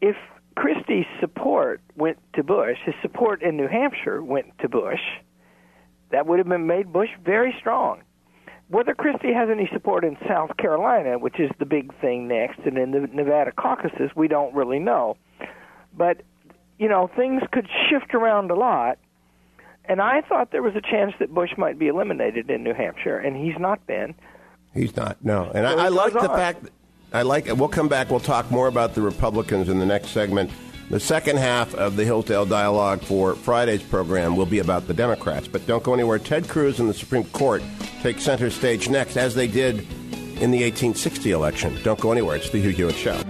if 0.00 0.16
Christie's 0.56 1.06
support 1.20 1.80
went 1.96 2.18
to 2.34 2.42
Bush, 2.42 2.78
his 2.84 2.94
support 3.02 3.42
in 3.42 3.56
New 3.56 3.68
Hampshire 3.68 4.22
went 4.22 4.46
to 4.60 4.68
Bush, 4.68 5.00
that 6.10 6.26
would 6.26 6.38
have 6.38 6.48
been 6.48 6.66
made 6.66 6.92
Bush 6.92 7.10
very 7.24 7.54
strong. 7.60 8.02
whether 8.70 8.94
Christie 8.94 9.32
has 9.32 9.48
any 9.50 9.68
support 9.72 10.04
in 10.04 10.16
South 10.28 10.56
Carolina, 10.56 11.18
which 11.18 11.40
is 11.40 11.50
the 11.58 11.66
big 11.66 11.92
thing 12.00 12.28
next, 12.28 12.60
and 12.64 12.78
in 12.78 12.92
the 12.92 13.00
Nevada 13.12 13.50
caucuses, 13.50 14.10
we 14.14 14.28
don't 14.28 14.54
really 14.54 14.78
know. 14.78 15.16
But 15.92 16.22
you 16.78 16.88
know, 16.88 17.10
things 17.14 17.42
could 17.52 17.68
shift 17.90 18.14
around 18.14 18.50
a 18.50 18.54
lot. 18.54 18.98
And 19.90 20.00
I 20.00 20.20
thought 20.20 20.52
there 20.52 20.62
was 20.62 20.76
a 20.76 20.80
chance 20.80 21.14
that 21.18 21.34
Bush 21.34 21.50
might 21.58 21.76
be 21.76 21.88
eliminated 21.88 22.48
in 22.48 22.62
New 22.62 22.74
Hampshire, 22.74 23.18
and 23.18 23.36
he's 23.36 23.58
not 23.58 23.84
been. 23.88 24.14
He's 24.72 24.94
not. 24.94 25.16
No, 25.24 25.50
and 25.52 25.66
So 25.66 25.78
I, 25.78 25.86
I 25.86 25.88
like 25.88 26.12
the 26.12 26.30
on. 26.30 26.36
fact. 26.38 26.62
That, 26.62 26.72
I 27.12 27.22
like. 27.22 27.48
it. 27.48 27.58
We'll 27.58 27.68
come 27.68 27.88
back. 27.88 28.08
We'll 28.08 28.20
talk 28.20 28.52
more 28.52 28.68
about 28.68 28.94
the 28.94 29.02
Republicans 29.02 29.68
in 29.68 29.80
the 29.80 29.86
next 29.86 30.10
segment. 30.10 30.52
The 30.90 31.00
second 31.00 31.38
half 31.38 31.74
of 31.74 31.96
the 31.96 32.04
Hillsdale 32.04 32.46
dialogue 32.46 33.00
for 33.02 33.34
Friday's 33.34 33.82
program 33.82 34.36
will 34.36 34.46
be 34.46 34.60
about 34.60 34.86
the 34.86 34.94
Democrats. 34.94 35.48
But 35.48 35.66
don't 35.66 35.82
go 35.82 35.92
anywhere. 35.92 36.20
Ted 36.20 36.48
Cruz 36.48 36.78
and 36.78 36.88
the 36.88 36.94
Supreme 36.94 37.24
Court 37.24 37.62
take 38.00 38.20
center 38.20 38.48
stage 38.48 38.88
next, 38.88 39.16
as 39.16 39.34
they 39.34 39.48
did 39.48 39.80
in 40.40 40.52
the 40.52 40.62
1860 40.62 41.32
election. 41.32 41.76
Don't 41.82 41.98
go 41.98 42.12
anywhere. 42.12 42.36
It's 42.36 42.50
the 42.50 42.60
Hugh 42.60 42.70
Hewitt 42.70 42.94
Show. 42.94 43.20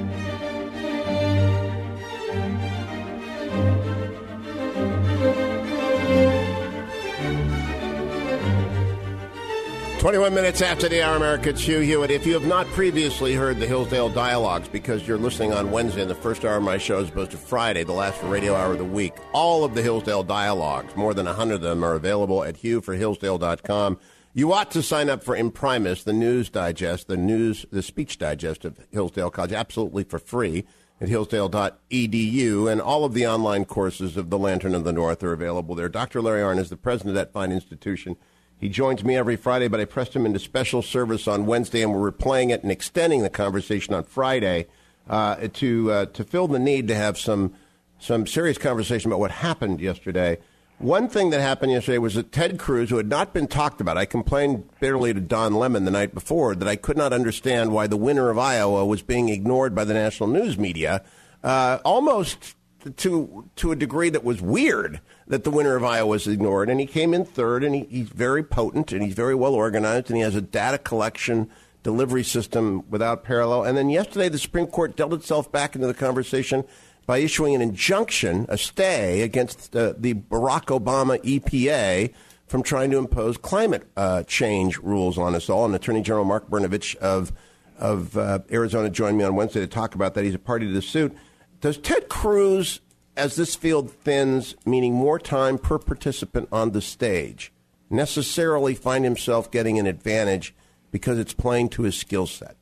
Twenty-one 10.00 10.32
minutes 10.32 10.62
after 10.62 10.88
the 10.88 11.02
hour, 11.02 11.14
America. 11.16 11.50
It's 11.50 11.60
Hugh 11.60 11.80
Hewitt. 11.80 12.10
If 12.10 12.24
you 12.24 12.32
have 12.32 12.46
not 12.46 12.66
previously 12.68 13.34
heard 13.34 13.58
the 13.60 13.66
Hillsdale 13.66 14.08
Dialogues, 14.08 14.66
because 14.66 15.06
you're 15.06 15.18
listening 15.18 15.52
on 15.52 15.70
Wednesday 15.70 16.00
and 16.00 16.10
the 16.10 16.14
first 16.14 16.42
hour 16.42 16.56
of 16.56 16.62
my 16.62 16.78
show 16.78 17.00
is 17.00 17.10
opposed 17.10 17.32
to 17.32 17.36
Friday, 17.36 17.84
the 17.84 17.92
last 17.92 18.22
radio 18.22 18.54
hour 18.54 18.72
of 18.72 18.78
the 18.78 18.84
week, 18.84 19.12
all 19.34 19.62
of 19.62 19.74
the 19.74 19.82
Hillsdale 19.82 20.22
Dialogues, 20.22 20.96
more 20.96 21.12
than 21.12 21.26
a 21.26 21.34
hundred 21.34 21.56
of 21.56 21.60
them, 21.60 21.84
are 21.84 21.92
available 21.92 22.42
at 22.42 22.54
hughforhillsdale.com. 22.54 23.98
You 24.32 24.54
ought 24.54 24.70
to 24.70 24.82
sign 24.82 25.10
up 25.10 25.22
for 25.22 25.36
Imprimis, 25.36 26.02
the 26.04 26.14
news 26.14 26.48
digest, 26.48 27.06
the 27.06 27.18
news, 27.18 27.66
the 27.70 27.82
speech 27.82 28.16
digest 28.16 28.64
of 28.64 28.80
Hillsdale 28.90 29.30
College, 29.30 29.52
absolutely 29.52 30.04
for 30.04 30.18
free 30.18 30.64
at 30.98 31.10
hillsdale.edu, 31.10 32.72
and 32.72 32.80
all 32.80 33.04
of 33.04 33.12
the 33.12 33.26
online 33.26 33.66
courses 33.66 34.16
of 34.16 34.30
the 34.30 34.38
Lantern 34.38 34.74
of 34.74 34.84
the 34.84 34.94
North 34.94 35.22
are 35.22 35.34
available 35.34 35.74
there. 35.74 35.90
Dr. 35.90 36.22
Larry 36.22 36.40
Arnn 36.40 36.58
is 36.58 36.70
the 36.70 36.78
president 36.78 37.10
of 37.10 37.16
that 37.16 37.34
fine 37.34 37.52
institution. 37.52 38.16
He 38.60 38.68
joins 38.68 39.02
me 39.02 39.16
every 39.16 39.36
Friday, 39.36 39.68
but 39.68 39.80
I 39.80 39.86
pressed 39.86 40.14
him 40.14 40.26
into 40.26 40.38
special 40.38 40.82
service 40.82 41.26
on 41.26 41.46
Wednesday, 41.46 41.82
and 41.82 41.94
we're 41.94 42.12
replaying 42.12 42.50
it 42.50 42.62
and 42.62 42.70
extending 42.70 43.22
the 43.22 43.30
conversation 43.30 43.94
on 43.94 44.04
Friday 44.04 44.66
uh, 45.08 45.48
to 45.54 45.90
uh, 45.90 46.06
to 46.06 46.24
fill 46.24 46.46
the 46.46 46.58
need 46.58 46.86
to 46.88 46.94
have 46.94 47.18
some 47.18 47.54
some 47.98 48.26
serious 48.26 48.58
conversation 48.58 49.10
about 49.10 49.20
what 49.20 49.30
happened 49.30 49.80
yesterday. 49.80 50.38
One 50.78 51.08
thing 51.08 51.30
that 51.30 51.40
happened 51.40 51.72
yesterday 51.72 51.98
was 51.98 52.14
that 52.14 52.32
Ted 52.32 52.58
Cruz, 52.58 52.88
who 52.88 52.96
had 52.96 53.08
not 53.08 53.34
been 53.34 53.46
talked 53.46 53.82
about, 53.82 53.98
I 53.98 54.06
complained 54.06 54.64
bitterly 54.80 55.12
to 55.12 55.20
Don 55.20 55.54
Lemon 55.54 55.84
the 55.84 55.90
night 55.90 56.14
before 56.14 56.54
that 56.54 56.68
I 56.68 56.76
could 56.76 56.96
not 56.96 57.12
understand 57.12 57.72
why 57.72 57.86
the 57.86 57.98
winner 57.98 58.30
of 58.30 58.38
Iowa 58.38 58.86
was 58.86 59.02
being 59.02 59.28
ignored 59.28 59.74
by 59.74 59.84
the 59.84 59.92
national 59.92 60.30
news 60.30 60.58
media, 60.58 61.02
uh, 61.44 61.78
almost 61.84 62.56
to 62.96 63.48
to 63.56 63.72
a 63.72 63.76
degree 63.76 64.10
that 64.10 64.24
was 64.24 64.40
weird 64.40 65.00
that 65.26 65.44
the 65.44 65.50
winner 65.50 65.76
of 65.76 65.84
Iowa 65.84 66.08
was 66.08 66.26
ignored. 66.26 66.68
And 66.68 66.80
he 66.80 66.86
came 66.86 67.14
in 67.14 67.24
third, 67.24 67.62
and 67.64 67.74
he, 67.74 67.86
he's 67.90 68.08
very 68.08 68.42
potent, 68.42 68.92
and 68.92 69.02
he's 69.02 69.14
very 69.14 69.34
well 69.34 69.54
organized, 69.54 70.08
and 70.08 70.16
he 70.16 70.22
has 70.22 70.34
a 70.34 70.40
data 70.40 70.78
collection 70.78 71.50
delivery 71.82 72.24
system 72.24 72.88
without 72.90 73.24
parallel. 73.24 73.64
And 73.64 73.76
then 73.76 73.88
yesterday, 73.88 74.28
the 74.28 74.38
Supreme 74.38 74.66
Court 74.66 74.96
dealt 74.96 75.12
itself 75.12 75.50
back 75.50 75.74
into 75.74 75.86
the 75.86 75.94
conversation 75.94 76.64
by 77.06 77.18
issuing 77.18 77.54
an 77.54 77.62
injunction, 77.62 78.46
a 78.48 78.58
stay 78.58 79.22
against 79.22 79.74
uh, 79.74 79.94
the 79.96 80.14
Barack 80.14 80.66
Obama 80.66 81.18
EPA 81.22 82.12
from 82.46 82.62
trying 82.62 82.90
to 82.90 82.98
impose 82.98 83.36
climate 83.36 83.88
uh, 83.96 84.22
change 84.24 84.78
rules 84.78 85.16
on 85.16 85.34
us 85.34 85.48
all. 85.48 85.64
And 85.64 85.74
Attorney 85.74 86.02
General 86.02 86.24
Mark 86.24 86.50
Brnovich 86.50 86.96
of 86.96 87.32
of 87.78 88.16
uh, 88.18 88.40
Arizona 88.52 88.90
joined 88.90 89.16
me 89.16 89.24
on 89.24 89.34
Wednesday 89.34 89.60
to 89.60 89.66
talk 89.66 89.94
about 89.94 90.14
that. 90.14 90.24
He's 90.24 90.34
a 90.34 90.38
party 90.38 90.66
to 90.66 90.72
the 90.72 90.82
suit. 90.82 91.16
Does 91.60 91.76
Ted 91.76 92.08
Cruz, 92.08 92.80
as 93.16 93.36
this 93.36 93.54
field 93.54 93.90
thins, 93.90 94.54
meaning 94.64 94.94
more 94.94 95.18
time 95.18 95.58
per 95.58 95.78
participant 95.78 96.48
on 96.50 96.70
the 96.70 96.80
stage, 96.80 97.52
necessarily 97.90 98.74
find 98.74 99.04
himself 99.04 99.50
getting 99.50 99.78
an 99.78 99.86
advantage 99.86 100.54
because 100.90 101.18
it's 101.18 101.34
playing 101.34 101.68
to 101.70 101.82
his 101.82 101.96
skill 101.96 102.26
set? 102.26 102.56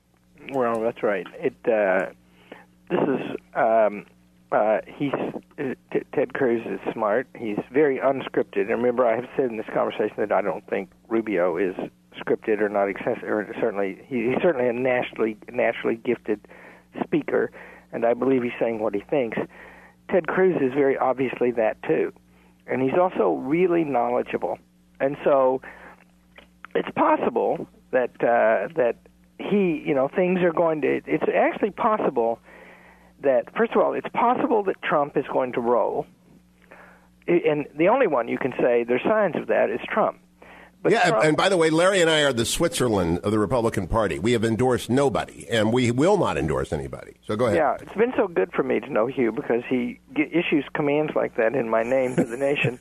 Well, 0.53 0.81
that's 0.81 1.03
right. 1.03 1.27
It. 1.35 1.55
Uh, 1.65 2.13
this 2.91 3.01
is. 3.01 3.37
Um, 3.55 4.07
uh, 4.51 4.79
he's 4.87 5.13
uh, 5.13 5.75
T- 5.93 6.01
Ted 6.15 6.33
Cruz 6.33 6.63
is 6.67 6.81
smart. 6.93 7.27
He's 7.37 7.59
very 7.71 7.99
unscripted. 7.99 8.63
And 8.63 8.71
remember, 8.71 9.07
I 9.07 9.17
have 9.17 9.29
said 9.37 9.51
in 9.51 9.59
this 9.59 9.67
conversation 9.75 10.17
that 10.19 10.33
I 10.33 10.41
don't 10.41 10.67
think 10.69 10.91
Rubio 11.09 11.59
is 11.59 11.75
scripted 12.17 12.61
or 12.61 12.69
not 12.69 12.89
excessive. 12.89 13.25
Or 13.25 13.47
certainly, 13.61 14.01
he, 14.07 14.31
he's 14.31 14.43
certainly 14.43 14.69
a 14.69 14.73
naturally 14.73 15.37
naturally 15.53 15.97
gifted 15.97 16.41
speaker, 17.05 17.51
and 17.93 18.05
I 18.05 18.15
believe 18.15 18.43
he's 18.43 18.53
saying 18.61 18.81
what 18.81 18.95
he 18.95 19.01
thinks. 19.01 19.39
Ted 20.11 20.27
Cruz 20.27 20.57
is 20.61 20.73
very 20.73 20.97
obviously 20.97 21.51
that 21.53 21.83
too, 21.83 22.13
and 22.67 22.83
he's 22.83 22.99
also 22.99 23.33
really 23.33 23.85
knowledgeable. 23.85 24.59
And 25.01 25.17
so, 25.25 25.61
it's 26.75 26.89
possible 26.97 27.67
that 27.93 28.11
uh, 28.21 28.69
that 28.77 28.97
he, 29.39 29.83
you 29.87 29.95
know, 29.95 30.09
things 30.09 30.41
are 30.41 30.53
going 30.53 30.81
to. 30.83 31.01
It's 31.07 31.25
actually 31.35 31.71
possible 31.71 32.39
that 33.23 33.55
first 33.57 33.73
of 33.73 33.83
all, 33.83 33.95
it's 33.95 34.09
possible 34.13 34.63
that 34.65 34.81
Trump 34.83 35.17
is 35.17 35.25
going 35.33 35.53
to 35.53 35.61
roll, 35.61 36.07
and 37.27 37.67
the 37.77 37.89
only 37.89 38.07
one 38.07 38.29
you 38.29 38.39
can 38.39 38.53
say 38.61 38.85
there's 38.85 39.03
signs 39.03 39.37
of 39.37 39.49
that 39.49 39.71
is 39.71 39.81
Trump. 39.91 40.19
But 40.83 40.93
yeah, 40.93 41.09
Trump, 41.09 41.25
and 41.25 41.37
by 41.37 41.49
the 41.49 41.57
way, 41.57 41.71
Larry 41.71 42.01
and 42.01 42.09
I 42.09 42.23
are 42.23 42.33
the 42.33 42.45
Switzerland 42.47 43.19
of 43.21 43.33
the 43.33 43.39
Republican 43.39 43.89
Party. 43.89 44.19
We 44.21 44.33
have 44.33 44.45
endorsed 44.45 44.89
nobody, 44.89 45.47
and 45.51 45.73
we 45.73 45.91
will 45.91 46.17
not 46.17 46.39
endorse 46.39 46.73
anybody. 46.73 47.15
So 47.27 47.35
go 47.37 47.47
ahead. 47.47 47.57
yeah, 47.57 47.77
it's 47.81 47.95
been 47.97 48.13
so 48.17 48.29
good 48.29 48.53
for 48.53 48.63
me 48.63 48.79
to 48.81 48.89
know 48.93 49.07
Hugh 49.07 49.33
because 49.33 49.63
he 49.69 49.99
g- 50.17 50.29
issues 50.33 50.65
commands 50.75 51.13
like 51.17 51.35
that 51.37 51.55
in 51.57 51.69
my 51.69 51.83
name 51.83 52.15
to 52.17 52.25
the 52.25 52.37
nation, 52.49 52.79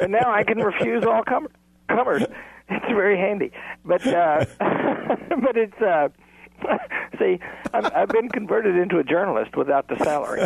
and 0.00 0.10
now 0.12 0.28
I 0.32 0.42
can 0.42 0.58
refuse 0.58 1.04
all 1.04 1.22
com- 1.22 1.48
comers. 1.88 2.24
It's 2.68 2.86
very 2.86 3.16
handy, 3.16 3.52
but 3.84 4.04
uh, 4.06 4.44
but 4.58 5.56
it's. 5.56 5.80
Uh, 5.80 6.08
See, 7.18 7.38
I'm, 7.74 7.84
I've 7.94 8.08
been 8.08 8.30
converted 8.30 8.76
into 8.76 8.98
a 8.98 9.04
journalist 9.04 9.54
without 9.56 9.88
the 9.88 9.96
salary. 9.98 10.40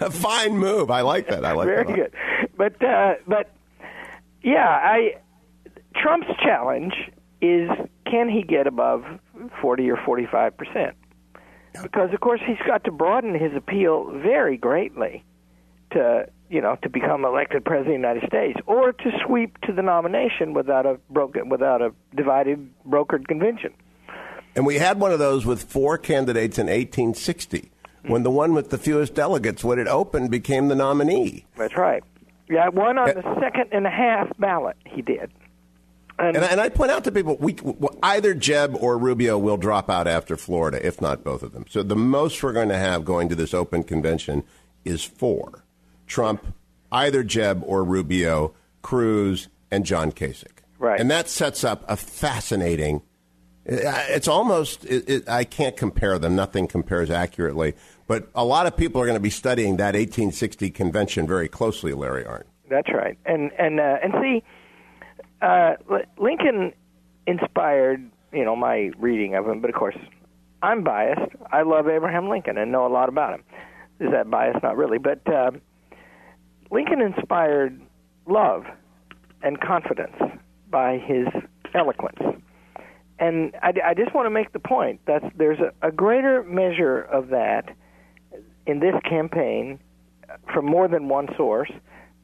A 0.00 0.10
fine 0.10 0.56
move. 0.58 0.90
I 0.90 1.00
like 1.02 1.28
that. 1.28 1.44
I 1.44 1.52
like 1.52 1.66
Very 1.66 1.84
that. 1.86 1.94
good. 1.96 2.12
But 2.56 2.82
uh, 2.84 3.14
but 3.26 3.50
yeah, 4.48 4.66
I 4.66 5.14
Trump's 5.94 6.28
challenge 6.42 6.94
is 7.40 7.68
can 8.06 8.28
he 8.28 8.42
get 8.42 8.66
above 8.66 9.04
forty 9.60 9.90
or 9.90 9.98
forty 10.04 10.26
five 10.30 10.56
percent? 10.56 10.96
Because 11.82 12.12
of 12.14 12.20
course 12.20 12.40
he's 12.46 12.58
got 12.66 12.84
to 12.84 12.90
broaden 12.90 13.34
his 13.34 13.52
appeal 13.54 14.10
very 14.10 14.56
greatly 14.56 15.24
to 15.92 16.26
you 16.48 16.60
know 16.62 16.76
to 16.82 16.88
become 16.88 17.24
elected 17.24 17.64
president 17.64 17.96
of 17.96 18.02
the 18.02 18.08
United 18.08 18.26
States 18.26 18.58
or 18.66 18.92
to 18.92 19.10
sweep 19.26 19.60
to 19.62 19.72
the 19.72 19.82
nomination 19.82 20.54
without 20.54 20.86
a 20.86 20.98
broken 21.10 21.50
without 21.50 21.82
a 21.82 21.92
divided 22.16 22.70
brokered 22.88 23.26
convention. 23.28 23.74
And 24.56 24.64
we 24.64 24.76
had 24.76 24.98
one 24.98 25.12
of 25.12 25.18
those 25.18 25.44
with 25.44 25.62
four 25.62 25.98
candidates 25.98 26.58
in 26.58 26.66
1860, 26.66 27.70
when 28.06 28.22
the 28.22 28.30
one 28.30 28.54
with 28.54 28.70
the 28.70 28.78
fewest 28.78 29.14
delegates, 29.14 29.62
when 29.62 29.78
it 29.78 29.86
opened, 29.86 30.30
became 30.30 30.68
the 30.68 30.74
nominee. 30.74 31.44
That's 31.56 31.76
right. 31.76 32.02
Yeah, 32.50 32.68
one 32.68 32.98
on 32.98 33.08
the 33.08 33.40
second 33.40 33.68
and 33.72 33.86
a 33.86 33.90
half 33.90 34.28
ballot 34.38 34.76
he 34.86 35.02
did. 35.02 35.30
And, 36.18 36.36
And, 36.36 36.44
I- 36.44 36.48
and 36.48 36.60
I 36.60 36.68
point 36.68 36.90
out 36.90 37.04
to 37.04 37.12
people, 37.12 37.36
we, 37.38 37.56
either 38.02 38.34
Jeb 38.34 38.74
or 38.80 38.98
Rubio 38.98 39.38
will 39.38 39.56
drop 39.56 39.88
out 39.88 40.06
after 40.08 40.36
Florida, 40.36 40.84
if 40.84 41.00
not 41.00 41.22
both 41.22 41.42
of 41.42 41.52
them. 41.52 41.64
So 41.68 41.82
the 41.82 41.94
most 41.96 42.42
we're 42.42 42.52
going 42.52 42.70
to 42.70 42.78
have 42.78 43.04
going 43.04 43.28
to 43.28 43.34
this 43.34 43.54
open 43.54 43.84
convention 43.84 44.42
is 44.84 45.04
four: 45.04 45.64
Trump, 46.06 46.54
either 46.90 47.22
Jeb 47.22 47.62
or 47.66 47.84
Rubio, 47.84 48.54
Cruz, 48.82 49.48
and 49.70 49.84
John 49.84 50.10
Kasich. 50.10 50.46
Right. 50.78 50.98
And 51.00 51.10
that 51.10 51.28
sets 51.28 51.62
up 51.64 51.84
a 51.88 51.96
fascinating. 51.96 53.02
It's 53.66 54.28
almost 54.28 54.84
it, 54.86 55.08
it, 55.08 55.28
I 55.28 55.44
can't 55.44 55.76
compare 55.76 56.18
them. 56.18 56.34
Nothing 56.34 56.66
compares 56.66 57.10
accurately. 57.10 57.74
But 58.08 58.28
a 58.34 58.44
lot 58.44 58.66
of 58.66 58.76
people 58.76 59.00
are 59.00 59.06
going 59.06 59.16
to 59.16 59.22
be 59.22 59.30
studying 59.30 59.76
that 59.76 59.94
1860 59.94 60.70
convention 60.70 61.26
very 61.26 61.46
closely, 61.46 61.92
Larry 61.92 62.24
Arnn. 62.24 62.44
That's 62.68 62.88
right. 62.92 63.16
And 63.24 63.52
and 63.58 63.78
uh, 63.78 63.98
and 64.02 64.14
see, 64.20 64.42
uh, 65.40 65.74
Lincoln 66.18 66.72
inspired 67.26 68.10
you 68.32 68.44
know 68.44 68.56
my 68.56 68.90
reading 68.98 69.36
of 69.36 69.46
him, 69.46 69.60
but 69.60 69.70
of 69.70 69.76
course 69.76 69.96
I'm 70.62 70.82
biased. 70.82 71.32
I 71.52 71.62
love 71.62 71.86
Abraham 71.86 72.28
Lincoln 72.28 72.58
and 72.58 72.72
know 72.72 72.86
a 72.86 72.92
lot 72.92 73.08
about 73.08 73.34
him. 73.34 73.44
Is 74.00 74.10
that 74.10 74.30
bias? 74.30 74.56
Not 74.62 74.76
really, 74.76 74.98
but 74.98 75.20
uh, 75.30 75.50
Lincoln 76.70 77.00
inspired 77.00 77.80
love 78.26 78.64
and 79.42 79.60
confidence 79.60 80.16
by 80.70 80.98
his 80.98 81.26
eloquence. 81.74 82.18
And 83.18 83.54
I, 83.62 83.72
I 83.84 83.94
just 83.94 84.14
want 84.14 84.26
to 84.26 84.30
make 84.30 84.52
the 84.52 84.60
point 84.60 85.00
that 85.06 85.22
there's 85.36 85.58
a, 85.58 85.72
a 85.86 85.90
greater 85.90 86.42
measure 86.44 87.00
of 87.00 87.28
that 87.28 87.74
in 88.68 88.78
this 88.80 88.94
campaign 89.08 89.80
from 90.52 90.66
more 90.66 90.86
than 90.88 91.08
one 91.08 91.28
source 91.36 91.70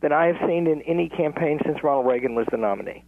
than 0.00 0.12
I 0.12 0.26
have 0.26 0.36
seen 0.46 0.66
in 0.66 0.82
any 0.82 1.08
campaign 1.08 1.58
since 1.64 1.82
Ronald 1.82 2.06
Reagan 2.06 2.34
was 2.34 2.46
the 2.50 2.58
nominee. 2.58 3.02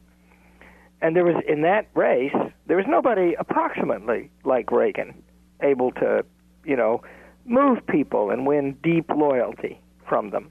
and 1.02 1.14
there 1.14 1.24
was 1.24 1.42
in 1.46 1.62
that 1.62 1.86
race 1.94 2.34
there 2.66 2.76
was 2.76 2.86
nobody 2.88 3.34
approximately 3.38 4.30
like 4.44 4.72
Reagan 4.72 5.14
able 5.62 5.92
to, 5.92 6.24
you 6.64 6.76
know, 6.76 7.02
move 7.44 7.86
people 7.86 8.30
and 8.30 8.46
win 8.46 8.76
deep 8.82 9.08
loyalty 9.10 9.80
from 10.08 10.30
them. 10.30 10.50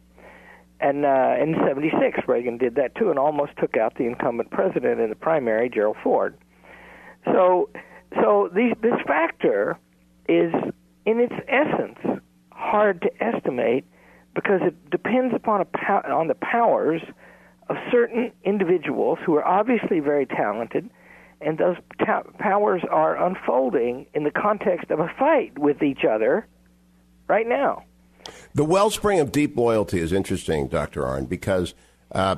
And 0.79 1.05
uh, 1.05 1.35
in 1.39 1.55
'76, 1.65 2.19
Reagan 2.27 2.57
did 2.57 2.75
that 2.75 2.95
too, 2.95 3.09
and 3.09 3.17
almost 3.17 3.53
took 3.57 3.77
out 3.77 3.95
the 3.95 4.05
incumbent 4.05 4.51
president 4.51 4.99
in 4.99 5.09
the 5.09 5.15
primary, 5.15 5.69
Gerald 5.69 5.97
Ford. 6.03 6.37
So, 7.25 7.69
so 8.21 8.49
these, 8.53 8.73
this 8.81 8.99
factor 9.07 9.77
is, 10.27 10.53
in 11.05 11.19
its 11.19 11.33
essence, 11.47 12.21
hard 12.55 13.01
to 13.01 13.23
estimate 13.23 13.85
because 14.33 14.61
it 14.63 14.89
depends 14.89 15.33
upon 15.35 15.61
a 15.61 15.65
pow- 15.65 16.03
on 16.05 16.27
the 16.27 16.35
powers 16.35 17.01
of 17.69 17.77
certain 17.91 18.31
individuals 18.43 19.19
who 19.25 19.35
are 19.35 19.45
obviously 19.45 19.99
very 19.99 20.25
talented, 20.25 20.89
and 21.41 21.57
those 21.57 21.77
ta- 22.05 22.23
powers 22.39 22.81
are 22.89 23.15
unfolding 23.23 24.05
in 24.13 24.23
the 24.23 24.31
context 24.31 24.91
of 24.91 24.99
a 24.99 25.09
fight 25.17 25.57
with 25.57 25.81
each 25.83 26.03
other 26.09 26.47
right 27.27 27.47
now. 27.47 27.83
The 28.53 28.65
wellspring 28.65 29.19
of 29.19 29.31
deep 29.31 29.57
loyalty 29.57 29.99
is 29.99 30.11
interesting, 30.11 30.67
Dr. 30.67 31.03
Arnn, 31.03 31.27
because 31.29 31.73
uh, 32.11 32.37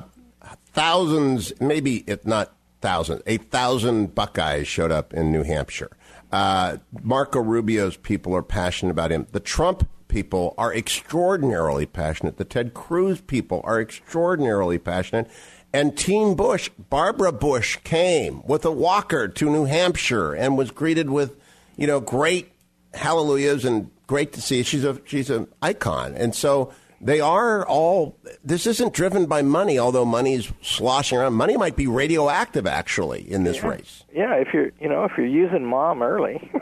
thousands, 0.72 1.52
maybe 1.60 2.04
if 2.06 2.26
not 2.26 2.54
thousands, 2.80 3.22
8,000 3.26 4.14
Buckeyes 4.14 4.66
showed 4.66 4.92
up 4.92 5.14
in 5.14 5.32
New 5.32 5.42
Hampshire. 5.42 5.90
Uh, 6.30 6.78
Marco 7.02 7.40
Rubio's 7.40 7.96
people 7.96 8.34
are 8.34 8.42
passionate 8.42 8.90
about 8.90 9.10
him. 9.10 9.26
The 9.32 9.40
Trump 9.40 9.88
people 10.08 10.54
are 10.58 10.74
extraordinarily 10.74 11.86
passionate. 11.86 12.36
The 12.36 12.44
Ted 12.44 12.74
Cruz 12.74 13.20
people 13.20 13.60
are 13.64 13.80
extraordinarily 13.80 14.78
passionate. 14.78 15.30
And 15.72 15.96
Team 15.96 16.34
Bush, 16.34 16.70
Barbara 16.90 17.30
Bush 17.30 17.76
came 17.84 18.42
with 18.46 18.64
a 18.64 18.72
walker 18.72 19.28
to 19.28 19.50
New 19.50 19.66
Hampshire 19.66 20.32
and 20.32 20.56
was 20.56 20.70
greeted 20.70 21.10
with, 21.10 21.36
you 21.76 21.86
know, 21.86 22.00
great 22.00 22.52
hallelujahs 22.94 23.64
and 23.64 23.90
great 24.06 24.32
to 24.32 24.40
see. 24.40 24.62
She's 24.62 24.84
a 24.84 25.00
she's 25.04 25.30
an 25.30 25.46
icon, 25.62 26.14
and 26.14 26.34
so 26.34 26.72
they 27.00 27.20
are 27.20 27.66
all. 27.66 28.18
This 28.42 28.66
isn't 28.66 28.92
driven 28.94 29.26
by 29.26 29.42
money, 29.42 29.78
although 29.78 30.04
money 30.04 30.34
is 30.34 30.50
sloshing 30.62 31.18
around. 31.18 31.34
Money 31.34 31.56
might 31.56 31.76
be 31.76 31.86
radioactive, 31.86 32.66
actually, 32.66 33.30
in 33.30 33.44
this 33.44 33.62
race. 33.62 34.04
Yeah, 34.12 34.34
if 34.34 34.48
you're 34.52 34.72
you 34.80 34.88
know 34.88 35.04
if 35.04 35.12
you're 35.16 35.26
using 35.26 35.64
mom 35.64 36.02
early. 36.02 36.50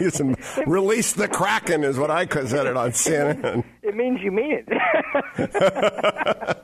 Using- 0.00 0.36
Release 0.66 1.12
the 1.12 1.28
Kraken 1.28 1.84
is 1.84 1.98
what 1.98 2.10
I 2.10 2.26
said 2.26 2.66
it 2.66 2.76
on 2.76 2.90
CNN. 2.92 3.64
it 3.82 3.94
means 3.96 4.20
you 4.22 4.32
mean 4.32 4.64
it. 4.66 4.68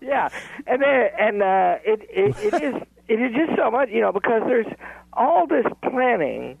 yeah, 0.00 0.28
and 0.66 0.82
then, 0.82 1.08
and 1.18 1.42
uh, 1.42 1.76
it, 1.84 2.00
it 2.10 2.36
it 2.54 2.62
is 2.62 2.74
it 3.08 3.20
is 3.20 3.32
just 3.34 3.56
so 3.58 3.70
much 3.70 3.88
you 3.90 4.00
know 4.00 4.12
because 4.12 4.42
there's 4.46 4.66
all 5.12 5.46
this 5.46 5.66
planning, 5.82 6.58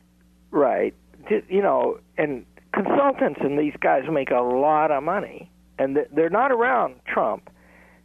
right? 0.50 0.94
to- 1.28 1.42
You 1.48 1.62
know, 1.62 1.98
and 2.16 2.44
consultants 2.74 3.40
and 3.42 3.58
these 3.58 3.74
guys 3.80 4.04
make 4.10 4.30
a 4.30 4.40
lot 4.40 4.90
of 4.90 5.02
money, 5.02 5.50
and 5.78 5.94
th- 5.94 6.08
they're 6.12 6.30
not 6.30 6.52
around 6.52 6.96
Trump, 7.06 7.50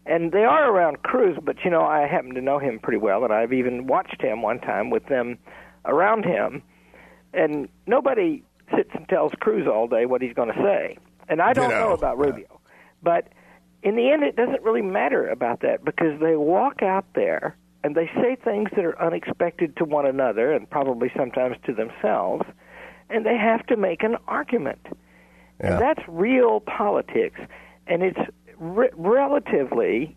and 0.05 0.31
they 0.31 0.43
are 0.43 0.71
around 0.71 1.03
Cruz. 1.03 1.37
But 1.41 1.57
you 1.63 1.71
know, 1.71 1.83
I 1.83 2.07
happen 2.07 2.33
to 2.35 2.41
know 2.41 2.59
him 2.59 2.79
pretty 2.79 2.99
well, 2.99 3.23
and 3.23 3.33
I've 3.33 3.53
even 3.53 3.87
watched 3.87 4.21
him 4.21 4.41
one 4.41 4.59
time 4.59 4.89
with 4.89 5.05
them 5.07 5.37
around 5.85 6.25
him, 6.25 6.61
and 7.33 7.67
nobody 7.87 8.43
sits 8.75 8.89
and 8.93 9.07
tells 9.09 9.31
Cruz 9.39 9.67
all 9.67 9.87
day 9.87 10.05
what 10.05 10.21
he's 10.21 10.33
going 10.33 10.51
to 10.51 10.61
say. 10.61 10.97
And 11.27 11.41
I 11.41 11.53
don't 11.53 11.69
Ditto. 11.69 11.79
know 11.79 11.93
about 11.93 12.17
Rubio, 12.17 12.59
but 13.01 13.29
in 13.81 13.95
the 13.95 14.09
end, 14.09 14.23
it 14.23 14.35
doesn't 14.35 14.61
really 14.63 14.81
matter 14.81 15.27
about 15.27 15.61
that 15.61 15.83
because 15.83 16.19
they 16.21 16.35
walk 16.35 16.81
out 16.81 17.05
there 17.15 17.57
and 17.83 17.95
they 17.95 18.09
say 18.15 18.37
things 18.41 18.69
that 18.75 18.85
are 18.85 18.99
unexpected 19.01 19.75
to 19.77 19.83
one 19.83 20.05
another 20.05 20.53
and 20.53 20.69
probably 20.69 21.11
sometimes 21.17 21.57
to 21.65 21.73
themselves, 21.73 22.45
and 23.09 23.25
they 23.25 23.37
have 23.37 23.65
to 23.67 23.75
make 23.75 24.03
an 24.03 24.15
argument. 24.27 24.79
Yeah. 25.59 25.73
And 25.73 25.81
that's 25.81 26.01
real 26.07 26.61
politics, 26.61 27.39
and 27.87 28.01
it's 28.01 28.19
re- 28.57 28.89
relatively, 28.93 30.15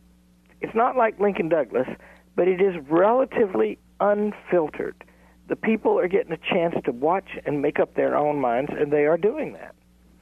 it's 0.61 0.75
not 0.75 0.97
like 0.97 1.19
Lincoln 1.19 1.49
Douglas, 1.49 1.89
but 2.37 2.47
it 2.47 2.61
is 2.61 2.77
relatively 2.89 3.79
unfiltered. 4.01 4.95
The 5.49 5.57
people 5.57 5.99
are 5.99 6.09
getting 6.09 6.33
a 6.33 6.39
chance 6.39 6.75
to 6.85 6.93
watch 6.93 7.29
and 7.45 7.63
make 7.63 7.79
up 7.79 7.95
their 7.95 8.17
own 8.17 8.41
minds, 8.41 8.73
and 8.77 8.93
they 8.93 9.07
are 9.07 9.17
doing 9.17 9.53
that. 9.53 9.75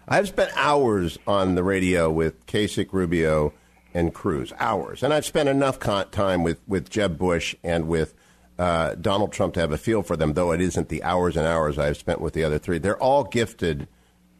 I've 0.06 0.28
spent 0.28 0.50
hours 0.54 1.18
on 1.26 1.54
the 1.54 1.64
radio 1.64 2.10
with 2.10 2.46
Kasich, 2.46 2.92
Rubio, 2.92 3.54
and 3.94 4.12
Cruz. 4.12 4.52
Hours. 4.58 5.02
And 5.02 5.14
I've 5.14 5.24
spent 5.24 5.48
enough 5.48 5.78
time 5.78 6.42
with, 6.42 6.60
with 6.66 6.90
Jeb 6.90 7.16
Bush 7.16 7.54
and 7.62 7.88
with 7.88 8.14
uh, 8.58 8.96
Donald 8.96 9.32
Trump 9.32 9.54
to 9.54 9.60
have 9.60 9.72
a 9.72 9.78
feel 9.78 10.02
for 10.02 10.16
them, 10.16 10.34
though 10.34 10.52
it 10.52 10.60
isn't 10.60 10.88
the 10.88 11.02
hours 11.02 11.36
and 11.36 11.46
hours 11.46 11.78
I've 11.78 11.96
spent 11.96 12.20
with 12.20 12.34
the 12.34 12.44
other 12.44 12.58
three. 12.58 12.78
They're 12.78 13.02
all 13.02 13.24
gifted, 13.24 13.88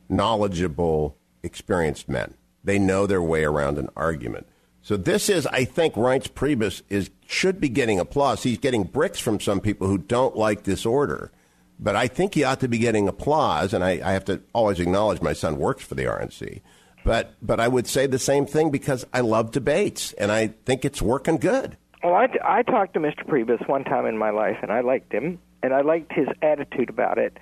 knowledgeable, 0.09 1.17
experienced 1.43 2.09
men. 2.09 2.35
They 2.63 2.79
know 2.79 3.07
their 3.07 3.23
way 3.23 3.45
around 3.45 3.79
an 3.79 3.89
argument. 3.97 4.49
So 4.85 4.99
this 4.99 5.31
is, 5.31 5.47
I 5.47 5.65
think, 5.65 5.95
Reince 5.95 6.29
Priebus 6.29 6.83
is 6.91 7.11
should 7.27 7.59
be 7.59 7.71
getting 7.71 7.99
applause. 7.99 8.43
He's 8.43 8.59
getting 8.59 8.85
bricks 8.85 9.19
from 9.19 9.41
some 9.41 9.63
people 9.63 9.89
who 9.89 9.97
don't 9.97 10.37
like 10.37 10.65
this 10.65 10.85
order. 10.85 11.33
But 11.81 11.97
I 11.97 12.07
think 12.07 12.35
he 12.35 12.45
ought 12.45 12.61
to 12.61 12.69
be 12.69 12.77
getting 12.77 13.09
applause, 13.09 13.73
and 13.73 13.83
I, 13.83 13.93
I 14.05 14.13
have 14.13 14.27
to 14.27 14.43
always 14.53 14.79
acknowledge 14.79 15.23
my 15.23 15.33
son 15.33 15.57
works 15.57 15.83
for 15.83 15.95
the 15.95 16.05
RNC. 16.05 16.61
But 17.03 17.33
but 17.41 17.61
I 17.61 17.67
would 17.67 17.87
say 17.87 18.07
the 18.07 18.19
same 18.19 18.45
thing 18.45 18.71
because 18.71 19.07
I 19.15 19.21
love 19.21 19.53
debates, 19.53 20.13
and 20.13 20.31
I 20.31 20.49
think 20.67 20.85
it's 20.85 21.01
working 21.01 21.39
good. 21.39 21.79
Well, 22.03 22.15
I, 22.15 22.29
I 22.45 22.63
talked 22.63 22.93
to 22.93 23.01
Mr. 23.01 23.27
Priebus 23.27 23.67
one 23.67 23.85
time 23.85 24.05
in 24.05 24.19
my 24.19 24.31
life, 24.31 24.59
and 24.61 24.71
I 24.71 24.83
liked 24.83 25.11
him, 25.15 25.39
and 25.63 25.73
I 25.73 25.81
liked 25.81 26.13
his 26.13 26.29
attitude 26.43 26.91
about 26.91 27.17
it, 27.17 27.39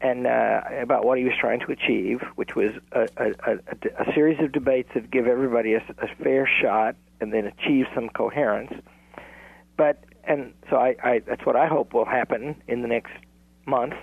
and 0.00 0.26
uh, 0.26 0.60
about 0.80 1.04
what 1.04 1.18
he 1.18 1.24
was 1.24 1.34
trying 1.40 1.60
to 1.60 1.72
achieve, 1.72 2.20
which 2.34 2.54
was 2.54 2.72
a, 2.92 3.08
a, 3.16 3.30
a, 3.46 4.08
a 4.08 4.14
series 4.14 4.38
of 4.40 4.52
debates 4.52 4.90
that 4.94 5.10
give 5.10 5.26
everybody 5.26 5.74
a, 5.74 5.82
a 5.98 6.08
fair 6.22 6.48
shot, 6.60 6.96
and 7.20 7.32
then 7.32 7.46
achieve 7.46 7.86
some 7.94 8.08
coherence. 8.10 8.72
But 9.76 10.04
and 10.24 10.52
so 10.68 10.76
I, 10.76 10.96
I 11.02 11.18
that's 11.20 11.46
what 11.46 11.56
I 11.56 11.66
hope 11.66 11.94
will 11.94 12.04
happen 12.04 12.62
in 12.66 12.82
the 12.82 12.88
next 12.88 13.12
month. 13.66 13.94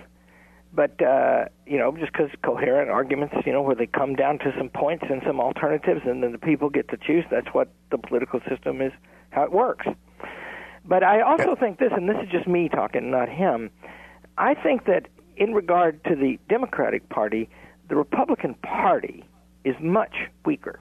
But 0.72 1.00
uh, 1.00 1.46
you 1.66 1.78
know, 1.78 1.96
just 1.96 2.12
because 2.12 2.30
coherent 2.42 2.90
arguments, 2.90 3.34
you 3.46 3.52
know, 3.52 3.62
where 3.62 3.76
they 3.76 3.86
come 3.86 4.16
down 4.16 4.38
to 4.40 4.52
some 4.58 4.68
points 4.68 5.04
and 5.08 5.22
some 5.24 5.40
alternatives, 5.40 6.00
and 6.04 6.22
then 6.22 6.32
the 6.32 6.38
people 6.38 6.70
get 6.70 6.88
to 6.88 6.96
choose. 6.96 7.24
That's 7.30 7.48
what 7.52 7.68
the 7.90 7.98
political 7.98 8.40
system 8.48 8.80
is, 8.80 8.92
how 9.30 9.44
it 9.44 9.52
works. 9.52 9.86
But 10.84 11.02
I 11.02 11.22
also 11.22 11.54
think 11.54 11.78
this, 11.78 11.92
and 11.94 12.08
this 12.08 12.16
is 12.22 12.28
just 12.30 12.46
me 12.46 12.68
talking, 12.68 13.10
not 13.10 13.28
him. 13.28 13.70
I 14.36 14.54
think 14.54 14.84
that 14.86 15.08
in 15.36 15.54
regard 15.54 16.02
to 16.04 16.14
the 16.14 16.38
Democratic 16.48 17.08
Party, 17.08 17.48
the 17.88 17.96
Republican 17.96 18.54
Party 18.54 19.24
is 19.64 19.74
much 19.80 20.14
weaker. 20.44 20.80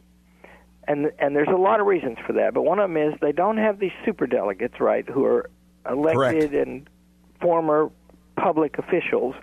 And 0.88 1.12
and 1.18 1.36
there's 1.36 1.48
a 1.48 1.58
lot 1.58 1.80
of 1.80 1.88
reasons 1.88 2.18
for 2.28 2.34
that, 2.34 2.54
but 2.54 2.64
one 2.64 2.80
of 2.80 2.90
them 2.90 2.98
is 2.98 3.14
they 3.22 3.32
don't 3.32 3.58
have 3.58 3.80
these 3.80 3.94
super 4.04 4.28
delegates, 4.28 4.80
right, 4.80 5.08
who 5.08 5.24
are 5.24 5.50
elected 5.90 6.52
Correct. 6.52 6.68
and 6.68 6.90
former 7.40 7.90
public 8.36 8.78
officials 8.78 9.36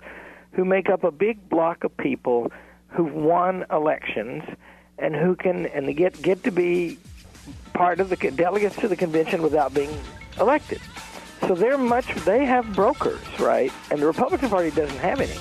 who 0.51 0.65
make 0.65 0.89
up 0.89 1.03
a 1.03 1.11
big 1.11 1.49
block 1.49 1.83
of 1.83 1.95
people 1.97 2.51
who've 2.89 3.13
won 3.13 3.65
elections 3.71 4.43
and 4.99 5.15
who 5.15 5.35
can 5.35 5.65
and 5.67 5.87
they 5.87 5.93
get 5.93 6.21
get 6.21 6.43
to 6.43 6.51
be 6.51 6.97
part 7.73 7.99
of 7.99 8.09
the 8.09 8.15
delegates 8.15 8.75
to 8.75 8.87
the 8.87 8.95
convention 8.95 9.41
without 9.41 9.73
being 9.73 9.95
elected. 10.39 10.79
So 11.47 11.55
they're 11.55 11.77
much 11.77 12.13
they 12.23 12.45
have 12.45 12.71
brokers, 12.73 13.19
right? 13.39 13.71
And 13.89 13.99
the 14.01 14.05
Republican 14.07 14.49
Party 14.49 14.69
doesn't 14.71 14.97
have 14.99 15.19
any. 15.19 15.35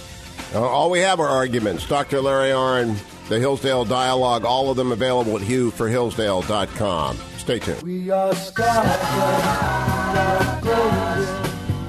Uh, 0.55 0.63
All 0.67 0.91
we 0.91 1.01
have 1.01 1.21
are 1.21 1.29
arguments. 1.29 1.87
Dr. 1.87 2.21
Larry 2.21 2.51
Arnn, 2.51 2.97
the 3.29 3.39
Hillsdale 3.39 3.85
Dialogue, 3.85 4.45
all 4.45 4.71
of 4.71 4.77
them 4.77 4.91
available 4.93 5.37
at 5.37 5.43
hughforhillsdale.com. 5.43 7.17
Stay 7.39 7.59
tuned. 7.59 7.83
We 7.83 8.11
are 8.11 8.35
stars, 8.35 8.87
we 8.87 10.19
are 10.19 10.61
golden, 10.61 11.27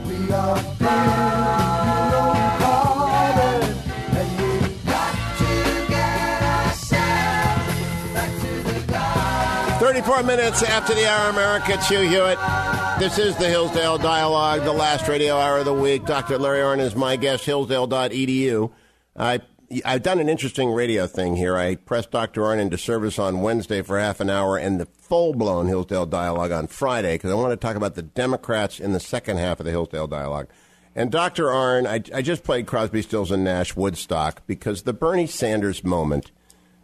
we 0.08 0.32
are 0.32 0.56
big, 0.56 0.90
you 0.92 2.12
know 2.12 2.32
we 2.32 2.40
call 2.60 3.08
it, 3.08 3.64
and 4.18 4.30
we 4.38 4.76
got 4.86 5.14
to 5.40 5.54
get 5.90 6.42
ourselves 6.44 8.14
back 8.14 8.32
to 8.42 8.52
the 8.74 8.80
God. 8.92 9.80
34 9.80 10.24
minutes 10.24 10.62
after 10.64 10.94
the 10.94 11.08
hour, 11.10 11.30
America. 11.32 11.74
It's 11.74 11.88
Hugh 11.90 12.02
Hewitt. 12.02 12.38
This 13.02 13.18
is 13.18 13.36
the 13.38 13.50
Hillsdale 13.50 13.98
Dialogue, 13.98 14.62
the 14.62 14.72
last 14.72 15.08
radio 15.08 15.36
hour 15.36 15.58
of 15.58 15.66
the 15.66 15.74
week. 15.74 16.06
Dr. 16.06 16.38
Larry 16.38 16.60
Arnn 16.60 16.80
is 16.80 16.96
my 16.96 17.16
guest, 17.16 17.46
hillsdale.edu. 17.46 18.72
I, 19.18 19.40
I've 19.84 20.04
done 20.04 20.20
an 20.20 20.30
interesting 20.30 20.72
radio 20.72 21.08
thing 21.08 21.36
here. 21.36 21.58
I 21.58 21.78
pressed 21.78 22.12
Dr. 22.12 22.42
Arnn 22.42 22.60
into 22.60 22.78
service 22.78 23.18
on 23.18 23.42
Wednesday 23.42 23.82
for 23.82 24.00
half 24.00 24.20
an 24.20 24.30
hour 24.30 24.56
and 24.56 24.80
the 24.80 24.86
full 24.86 25.34
blown 25.34 25.66
Hillsdale 25.66 26.06
Dialogue 26.06 26.52
on 26.52 26.68
Friday 26.68 27.16
because 27.16 27.32
I 27.32 27.34
want 27.34 27.50
to 27.54 27.58
talk 27.58 27.76
about 27.76 27.96
the 27.96 28.04
Democrats 28.04 28.80
in 28.80 28.94
the 28.94 29.00
second 29.00 29.38
half 29.38 29.60
of 29.60 29.66
the 29.66 29.72
Hillsdale 29.72 30.06
Dialogue. 30.06 30.48
And 30.96 31.10
Dr. 31.10 31.46
Arnn, 31.46 31.88
I, 31.88 32.04
I 32.16 32.22
just 32.22 32.44
played 32.44 32.68
Crosby, 32.68 33.02
Stills, 33.02 33.32
and 33.32 33.44
Nash 33.44 33.76
Woodstock 33.76 34.46
because 34.46 34.84
the 34.84 34.94
Bernie 34.94 35.26
Sanders 35.26 35.84
moment 35.84 36.30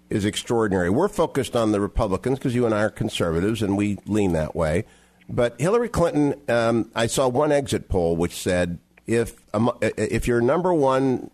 is 0.09 0.25
extraordinary. 0.25 0.89
We're 0.89 1.09
focused 1.09 1.55
on 1.55 1.73
the 1.73 1.79
Republicans 1.79 2.39
because 2.39 2.55
you 2.55 2.65
and 2.65 2.73
I 2.73 2.81
are 2.81 2.89
conservatives 2.89 3.61
and 3.61 3.77
we 3.77 3.99
lean 4.07 4.33
that 4.33 4.55
way. 4.55 4.85
But 5.29 5.59
Hillary 5.59 5.89
Clinton, 5.89 6.35
um, 6.47 6.91
I 6.95 7.07
saw 7.07 7.27
one 7.27 7.51
exit 7.51 7.89
poll 7.89 8.15
which 8.15 8.35
said 8.35 8.79
if 9.05 9.41
um, 9.53 9.71
if 9.81 10.27
your 10.27 10.41
number 10.41 10.73
one 10.73 11.31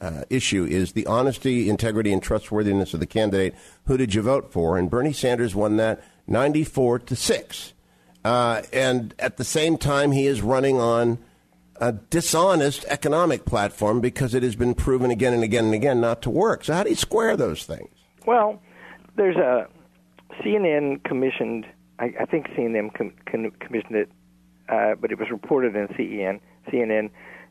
uh, 0.00 0.24
issue 0.28 0.64
is 0.64 0.92
the 0.92 1.06
honesty, 1.06 1.70
integrity, 1.70 2.12
and 2.12 2.22
trustworthiness 2.22 2.94
of 2.94 3.00
the 3.00 3.06
candidate, 3.06 3.54
who 3.86 3.96
did 3.96 4.14
you 4.14 4.22
vote 4.22 4.52
for? 4.52 4.76
And 4.76 4.90
Bernie 4.90 5.12
Sanders 5.12 5.54
won 5.54 5.76
that 5.76 6.02
94 6.26 7.00
to 7.00 7.16
6. 7.16 7.72
Uh, 8.24 8.62
and 8.72 9.14
at 9.18 9.36
the 9.36 9.44
same 9.44 9.76
time, 9.76 10.12
he 10.12 10.26
is 10.26 10.40
running 10.40 10.80
on 10.80 11.18
a 11.76 11.92
dishonest 11.92 12.84
economic 12.88 13.44
platform 13.44 14.00
because 14.00 14.34
it 14.34 14.42
has 14.42 14.56
been 14.56 14.74
proven 14.74 15.10
again 15.10 15.32
and 15.32 15.42
again 15.42 15.66
and 15.66 15.74
again 15.74 16.00
not 16.00 16.22
to 16.22 16.30
work. 16.30 16.64
So, 16.64 16.74
how 16.74 16.82
do 16.82 16.90
you 16.90 16.96
square 16.96 17.36
those 17.36 17.64
things? 17.64 17.90
Well, 18.26 18.60
there's 19.16 19.36
a 19.36 19.66
CNN 20.42 21.04
commissioned. 21.04 21.66
I, 21.98 22.12
I 22.20 22.24
think 22.24 22.48
CNN 22.48 22.92
com, 22.94 23.12
com, 23.30 23.50
commissioned 23.60 23.96
it, 23.96 24.10
uh, 24.68 24.94
but 25.00 25.12
it 25.12 25.18
was 25.18 25.30
reported 25.30 25.76
in 25.76 25.88
CEN, 25.96 26.40
CNN, 26.70 27.10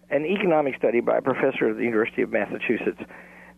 an 0.10 0.26
economic 0.26 0.76
study 0.78 1.00
by 1.00 1.18
a 1.18 1.22
professor 1.22 1.70
at 1.70 1.78
the 1.78 1.84
University 1.84 2.22
of 2.22 2.32
Massachusetts 2.32 3.02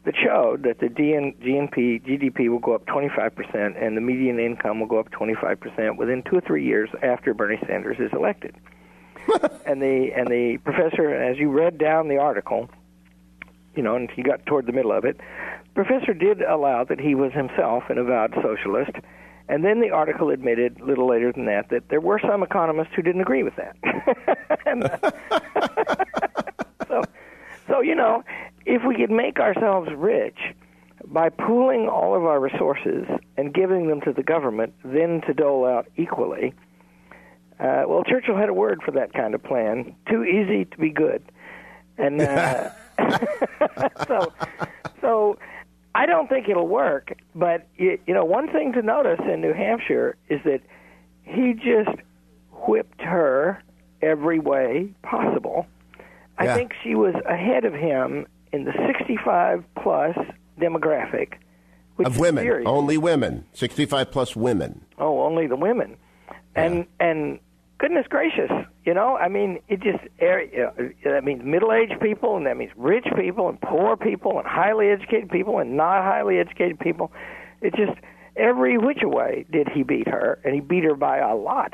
that 0.05 0.13
showed 0.15 0.63
that 0.63 0.79
the 0.79 0.87
DN, 0.87 1.35
GNP 1.41 2.05
GDP 2.05 2.49
will 2.49 2.59
go 2.59 2.73
up 2.73 2.85
25% 2.85 3.83
and 3.83 3.97
the 3.97 4.01
median 4.01 4.39
income 4.39 4.79
will 4.79 4.87
go 4.87 4.99
up 4.99 5.09
25% 5.11 5.97
within 5.97 6.23
two 6.23 6.37
or 6.37 6.41
three 6.41 6.63
years 6.63 6.89
after 7.01 7.33
Bernie 7.33 7.59
Sanders 7.67 7.97
is 7.99 8.11
elected. 8.13 8.55
and 9.65 9.81
the 9.81 10.11
and 10.15 10.27
the 10.27 10.59
professor, 10.63 11.13
as 11.13 11.37
you 11.39 11.49
read 11.49 11.79
down 11.79 12.07
the 12.07 12.17
article, 12.17 12.69
you 13.75 13.81
know, 13.81 13.95
and 13.95 14.09
he 14.11 14.21
got 14.21 14.45
toward 14.45 14.67
the 14.67 14.71
middle 14.71 14.91
of 14.91 15.03
it, 15.03 15.17
the 15.17 15.83
professor 15.83 16.13
did 16.13 16.43
allow 16.43 16.83
that 16.83 16.99
he 16.99 17.15
was 17.15 17.33
himself 17.33 17.83
an 17.89 17.97
avowed 17.97 18.35
socialist. 18.43 18.91
And 19.47 19.63
then 19.63 19.79
the 19.79 19.91
article 19.91 20.31
admitted, 20.31 20.79
a 20.79 20.85
little 20.85 21.07
later 21.07 21.31
than 21.31 21.45
that, 21.45 21.69
that 21.69 21.89
there 21.89 22.01
were 22.01 22.19
some 22.19 22.41
economists 22.41 22.93
who 22.95 23.03
didn't 23.03 23.21
agree 23.21 23.43
with 23.43 23.55
that. 23.57 23.75
so, 26.87 27.03
so 27.67 27.81
you 27.81 27.93
know, 27.93 28.23
if 28.65 28.83
we 28.83 28.95
could 28.95 29.11
make 29.11 29.39
ourselves 29.39 29.89
rich 29.95 30.39
by 31.05 31.29
pooling 31.29 31.87
all 31.87 32.15
of 32.15 32.25
our 32.25 32.39
resources 32.39 33.05
and 33.37 33.53
giving 33.53 33.87
them 33.87 34.01
to 34.01 34.11
the 34.11 34.23
government, 34.23 34.73
then 34.83 35.21
to 35.27 35.33
dole 35.33 35.65
out 35.65 35.87
equally. 35.95 36.53
Uh, 37.59 37.83
well, 37.87 38.03
Churchill 38.03 38.35
had 38.35 38.49
a 38.49 38.53
word 38.53 38.81
for 38.83 38.91
that 38.91 39.13
kind 39.13 39.33
of 39.33 39.43
plan: 39.43 39.95
too 40.09 40.23
easy 40.23 40.65
to 40.65 40.77
be 40.77 40.89
good, 40.89 41.23
and 41.97 42.21
uh, 42.21 42.69
so, 44.07 44.33
so 44.99 45.37
I 45.95 46.05
don't 46.05 46.27
think 46.27 46.49
it'll 46.49 46.67
work. 46.67 47.13
But 47.33 47.67
you, 47.77 47.97
you 48.05 48.13
know, 48.13 48.25
one 48.25 48.51
thing 48.51 48.73
to 48.73 48.81
notice 48.81 49.21
in 49.31 49.39
New 49.39 49.53
Hampshire 49.53 50.17
is 50.29 50.41
that 50.43 50.59
he 51.23 51.53
just 51.53 51.97
whipped 52.67 53.01
her 53.01 53.63
every 54.01 54.39
way 54.39 54.89
possible. 55.01 55.65
I 56.37 56.53
think 56.53 56.73
she 56.83 56.95
was 56.95 57.15
ahead 57.25 57.63
of 57.63 57.73
him 57.73 58.27
in 58.51 58.65
the 58.65 58.73
65 58.85 59.63
plus 59.81 60.17
demographic. 60.59 61.35
Which 61.95 62.07
Of 62.07 62.19
women, 62.19 62.43
serious. 62.43 62.67
only 62.67 62.97
women, 62.97 63.45
65 63.53 64.11
plus 64.11 64.35
women. 64.35 64.83
Oh, 64.99 65.21
only 65.21 65.47
the 65.47 65.55
women. 65.55 65.95
And 66.55 66.87
and 66.99 67.39
goodness 67.77 68.05
gracious, 68.09 68.51
you 68.85 68.93
know, 68.93 69.15
I 69.17 69.27
mean, 69.27 69.59
it 69.67 69.81
just 69.81 70.03
er- 70.21 70.45
know, 70.53 70.89
that 71.03 71.23
means 71.23 71.43
middle-aged 71.43 71.99
people, 72.01 72.37
and 72.37 72.45
that 72.45 72.57
means 72.57 72.71
rich 72.75 73.05
people, 73.17 73.49
and 73.49 73.59
poor 73.59 73.97
people, 73.97 74.37
and 74.37 74.47
highly 74.47 74.89
educated 74.89 75.29
people, 75.29 75.59
and 75.59 75.75
not 75.75 76.03
highly 76.03 76.39
educated 76.39 76.79
people. 76.79 77.11
It 77.61 77.73
just 77.75 77.97
every 78.35 78.77
which 78.77 78.99
way 79.01 79.45
did 79.51 79.67
he 79.69 79.83
beat 79.83 80.07
her, 80.07 80.39
and 80.43 80.53
he 80.53 80.61
beat 80.61 80.83
her 80.83 80.95
by 80.95 81.17
a 81.17 81.35
lot. 81.35 81.73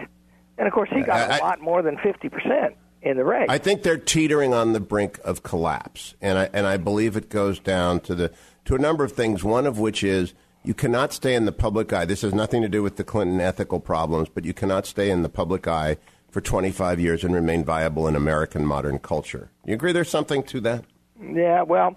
And 0.58 0.68
of 0.68 0.74
course, 0.74 0.90
he 0.92 1.02
got 1.02 1.32
I- 1.32 1.38
a 1.38 1.42
lot 1.42 1.62
more 1.62 1.82
than 1.82 1.98
fifty 1.98 2.30
percent 2.30 2.76
in 3.02 3.18
the 3.18 3.26
race. 3.26 3.48
I 3.50 3.58
think 3.58 3.84
they're 3.84 3.98
teetering 3.98 4.54
on 4.54 4.74
the 4.74 4.80
brink 4.80 5.20
of 5.24 5.44
collapse, 5.44 6.16
and 6.22 6.38
I 6.38 6.50
and 6.54 6.68
I 6.68 6.78
believe 6.78 7.18
it 7.18 7.30
goes 7.30 7.60
down 7.60 8.00
to 8.02 8.16
the 8.16 8.32
to 8.66 8.76
a 8.76 8.78
number 8.78 9.04
of 9.04 9.12
things. 9.12 9.44
One 9.44 9.66
of 9.66 9.80
which 9.80 10.04
is 10.04 10.34
you 10.63 10.74
cannot 10.74 11.12
stay 11.13 11.36
in 11.36 11.45
the 11.45 11.52
public 11.52 11.91
eye. 11.91 12.06
This 12.06 12.21
has 12.21 12.34
nothing 12.34 12.62
to 12.62 12.69
do 12.69 12.84
with 12.84 12.97
the 12.97 13.04
Clinton 13.04 13.41
ethical 13.41 13.80
problems, 13.80 14.30
but 14.30 14.45
you 14.45 14.54
cannot 14.54 14.86
stay 14.86 15.10
in 15.10 15.24
the 15.24 15.30
public 15.30 15.67
eye 15.67 15.97
for 16.30 16.41
25 16.41 17.00
years 17.00 17.24
and 17.24 17.34
remain 17.34 17.63
viable 17.63 18.08
in 18.08 18.15
American 18.15 18.65
modern 18.65 19.00
culture. 19.00 19.52
You 19.65 19.74
agree? 19.74 19.91
There's 19.91 20.10
something 20.10 20.43
to 20.43 20.62
that. 20.62 20.86
Yeah, 21.21 21.63
well, 21.63 21.95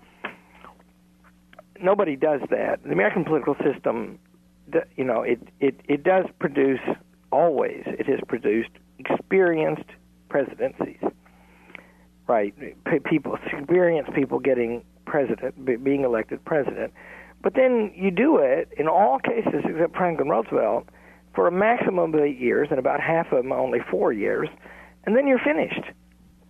nobody 1.80 2.16
does 2.16 2.40
that. 2.50 2.82
The 2.82 2.92
American 2.92 3.24
political 3.24 3.56
system, 3.56 4.18
you 4.96 5.04
know, 5.04 5.22
it 5.22 5.40
it 5.60 5.80
it 5.88 6.02
does 6.02 6.26
produce 6.38 6.80
always. 7.30 7.82
It 7.86 8.06
has 8.06 8.20
produced 8.26 8.70
experienced 8.98 9.88
presidencies, 10.28 11.00
right? 12.26 12.54
People, 13.04 13.36
experienced 13.36 14.12
people 14.14 14.40
getting 14.40 14.84
president, 15.06 15.84
being 15.84 16.04
elected 16.04 16.44
president. 16.44 16.92
But 17.44 17.54
then 17.54 17.92
you 17.94 18.10
do 18.10 18.38
it 18.38 18.70
in 18.76 18.88
all 18.88 19.18
cases 19.20 19.62
except 19.64 19.94
Franklin 19.96 20.28
Roosevelt 20.30 20.88
for 21.34 21.46
a 21.46 21.52
maximum 21.52 22.14
of 22.14 22.20
eight 22.20 22.38
years, 22.40 22.68
and 22.70 22.78
about 22.78 23.00
half 23.00 23.26
of 23.32 23.42
them 23.42 23.52
only 23.52 23.80
four 23.90 24.12
years, 24.12 24.48
and 25.04 25.14
then 25.16 25.26
you're 25.26 25.38
finished, 25.40 25.82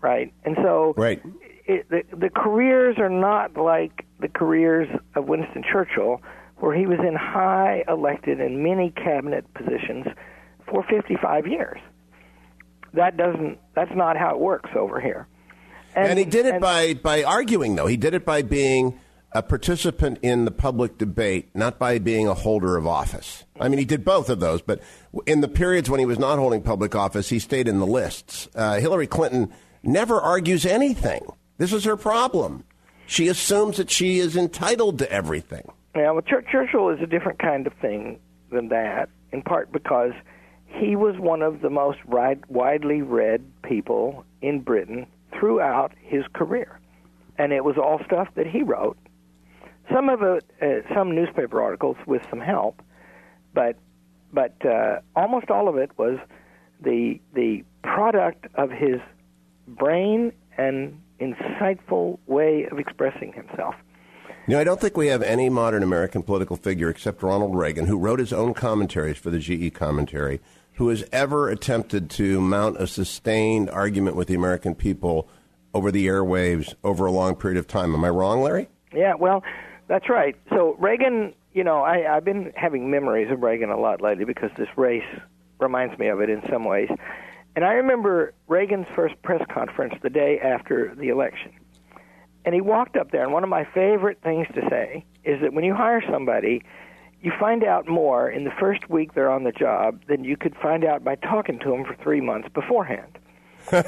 right? 0.00 0.32
And 0.44 0.56
so 0.62 0.94
Right. 0.96 1.20
it, 1.66 1.88
the, 1.90 2.02
the 2.16 2.30
careers 2.30 2.96
are 2.98 3.08
not 3.10 3.56
like 3.56 4.06
the 4.20 4.28
careers 4.28 4.86
of 5.16 5.24
Winston 5.26 5.64
Churchill, 5.70 6.20
where 6.58 6.76
he 6.76 6.86
was 6.86 6.98
in 7.00 7.16
high 7.16 7.82
elected 7.88 8.40
and 8.40 8.62
many 8.62 8.90
cabinet 8.90 9.52
positions 9.54 10.06
for 10.70 10.84
55 10.88 11.46
years. 11.48 11.80
That 12.92 13.16
doesn't. 13.16 13.58
That's 13.74 13.90
not 13.96 14.16
how 14.16 14.30
it 14.34 14.38
works 14.38 14.70
over 14.76 15.00
here. 15.00 15.26
And, 15.96 16.18
he 16.18 16.24
did 16.24 16.46
it 16.46 16.54
and- 16.54 16.60
by, 16.60 16.94
by 16.94 17.24
arguing, 17.24 17.74
though. 17.74 17.86
He 17.88 17.96
did 17.96 18.14
it 18.14 18.24
by 18.24 18.42
being 18.42 19.00
a 19.34 19.42
participant 19.42 20.18
in 20.22 20.44
the 20.44 20.50
public 20.52 20.96
debate, 20.96 21.48
not 21.54 21.78
by 21.78 21.98
being 21.98 22.28
a 22.28 22.34
holder 22.34 22.76
of 22.76 22.86
office. 22.86 23.44
I 23.58 23.68
mean, 23.68 23.78
he 23.78 23.84
did 23.84 24.04
both 24.04 24.30
of 24.30 24.38
those, 24.38 24.62
but 24.62 24.80
in 25.26 25.40
the 25.40 25.48
periods 25.48 25.90
when 25.90 25.98
he 26.00 26.06
was 26.06 26.18
not 26.18 26.38
holding 26.38 26.62
public 26.62 26.94
office, 26.94 27.28
he 27.28 27.40
stayed 27.40 27.66
in 27.66 27.80
the 27.80 27.86
lists. 27.86 28.48
Uh, 28.54 28.78
Hillary 28.78 29.08
Clinton 29.08 29.52
never 29.82 30.20
argues 30.20 30.64
anything. 30.64 31.26
This 31.58 31.72
is 31.72 31.84
her 31.84 31.96
problem. 31.96 32.64
She 33.06 33.28
assumes 33.28 33.76
that 33.76 33.90
she 33.90 34.18
is 34.18 34.36
entitled 34.36 34.98
to 35.00 35.10
everything. 35.10 35.68
Yeah, 35.94 36.12
well, 36.12 36.22
Chur- 36.22 36.44
Churchill 36.50 36.90
is 36.90 37.00
a 37.00 37.06
different 37.06 37.38
kind 37.38 37.66
of 37.66 37.72
thing 37.74 38.18
than 38.50 38.68
that, 38.68 39.08
in 39.32 39.42
part 39.42 39.72
because 39.72 40.12
he 40.66 40.96
was 40.96 41.16
one 41.18 41.42
of 41.42 41.60
the 41.60 41.70
most 41.70 42.04
wide, 42.06 42.42
widely 42.48 43.02
read 43.02 43.44
people 43.62 44.24
in 44.42 44.60
Britain 44.60 45.06
throughout 45.38 45.92
his 46.00 46.24
career, 46.32 46.78
and 47.38 47.52
it 47.52 47.64
was 47.64 47.76
all 47.76 48.00
stuff 48.06 48.28
that 48.36 48.46
he 48.46 48.62
wrote. 48.62 48.96
Some 49.92 50.08
of 50.08 50.22
it, 50.22 50.44
uh, 50.62 50.94
some 50.94 51.14
newspaper 51.14 51.62
articles 51.62 51.96
with 52.06 52.22
some 52.30 52.40
help, 52.40 52.80
but 53.52 53.76
but 54.32 54.54
uh, 54.66 55.00
almost 55.14 55.50
all 55.50 55.68
of 55.68 55.76
it 55.76 55.90
was 55.98 56.18
the 56.80 57.20
the 57.34 57.64
product 57.82 58.46
of 58.54 58.70
his 58.70 59.00
brain 59.68 60.32
and 60.58 61.00
insightful 61.20 62.18
way 62.26 62.66
of 62.70 62.78
expressing 62.78 63.32
himself. 63.32 63.74
You 64.46 64.54
know, 64.54 64.60
I 64.60 64.64
don't 64.64 64.80
think 64.80 64.96
we 64.96 65.06
have 65.06 65.22
any 65.22 65.48
modern 65.48 65.82
American 65.82 66.22
political 66.22 66.56
figure 66.56 66.90
except 66.90 67.22
Ronald 67.22 67.56
Reagan, 67.56 67.86
who 67.86 67.96
wrote 67.96 68.18
his 68.18 68.32
own 68.32 68.52
commentaries 68.52 69.16
for 69.16 69.30
the 69.30 69.38
GE 69.38 69.72
commentary, 69.72 70.40
who 70.74 70.88
has 70.88 71.04
ever 71.12 71.48
attempted 71.48 72.10
to 72.10 72.40
mount 72.40 72.76
a 72.80 72.86
sustained 72.86 73.70
argument 73.70 74.16
with 74.16 74.28
the 74.28 74.34
American 74.34 74.74
people 74.74 75.28
over 75.72 75.90
the 75.90 76.06
airwaves 76.06 76.74
over 76.84 77.06
a 77.06 77.10
long 77.10 77.36
period 77.36 77.58
of 77.58 77.66
time. 77.66 77.94
Am 77.94 78.04
I 78.04 78.10
wrong, 78.10 78.42
Larry? 78.42 78.68
Yeah, 78.92 79.14
well, 79.18 79.42
that's 79.88 80.08
right. 80.08 80.36
So 80.50 80.76
Reagan, 80.78 81.34
you 81.52 81.64
know, 81.64 81.82
I, 81.82 82.16
I've 82.16 82.24
been 82.24 82.52
having 82.56 82.90
memories 82.90 83.30
of 83.30 83.42
Reagan 83.42 83.70
a 83.70 83.78
lot 83.78 84.00
lately 84.00 84.24
because 84.24 84.50
this 84.56 84.68
race 84.76 85.04
reminds 85.60 85.98
me 85.98 86.08
of 86.08 86.20
it 86.20 86.30
in 86.30 86.42
some 86.50 86.64
ways. 86.64 86.88
And 87.56 87.64
I 87.64 87.74
remember 87.74 88.32
Reagan's 88.48 88.86
first 88.96 89.20
press 89.22 89.42
conference 89.52 89.94
the 90.02 90.10
day 90.10 90.40
after 90.40 90.94
the 90.96 91.08
election. 91.08 91.52
And 92.44 92.54
he 92.54 92.60
walked 92.60 92.96
up 92.96 93.10
there, 93.10 93.22
and 93.22 93.32
one 93.32 93.42
of 93.44 93.48
my 93.48 93.64
favorite 93.72 94.18
things 94.22 94.46
to 94.54 94.68
say 94.68 95.04
is 95.24 95.40
that 95.40 95.54
when 95.54 95.64
you 95.64 95.74
hire 95.74 96.02
somebody, 96.10 96.62
you 97.22 97.32
find 97.40 97.64
out 97.64 97.88
more 97.88 98.28
in 98.28 98.44
the 98.44 98.50
first 98.60 98.90
week 98.90 99.14
they're 99.14 99.30
on 99.30 99.44
the 99.44 99.52
job 99.52 100.02
than 100.08 100.24
you 100.24 100.36
could 100.36 100.54
find 100.56 100.84
out 100.84 101.02
by 101.04 101.14
talking 101.14 101.58
to 101.60 101.70
them 101.70 101.84
for 101.84 101.94
three 102.02 102.20
months 102.20 102.48
beforehand. 102.52 103.18
And- 103.72 103.86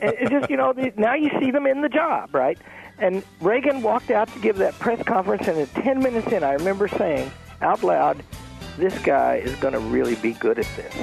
and 0.00 0.14
it's 0.18 0.30
just 0.30 0.50
you 0.50 0.56
know 0.56 0.72
now 0.96 1.14
you 1.14 1.30
see 1.40 1.52
them 1.52 1.66
in 1.68 1.82
the 1.82 1.88
job, 1.88 2.34
right? 2.34 2.58
And 2.98 3.22
Reagan 3.40 3.82
walked 3.82 4.10
out 4.10 4.32
to 4.32 4.38
give 4.40 4.56
that 4.58 4.78
press 4.78 5.02
conference, 5.04 5.46
and 5.46 5.58
at 5.58 5.72
ten 5.74 6.00
minutes 6.00 6.28
in, 6.32 6.42
I 6.42 6.52
remember 6.54 6.88
saying 6.88 7.30
out 7.60 7.82
loud, 7.82 8.22
"This 8.76 8.98
guy 9.00 9.36
is 9.36 9.54
going 9.56 9.74
to 9.74 9.80
really 9.80 10.16
be 10.16 10.32
good 10.32 10.58
at 10.58 10.66
this." 10.76 10.94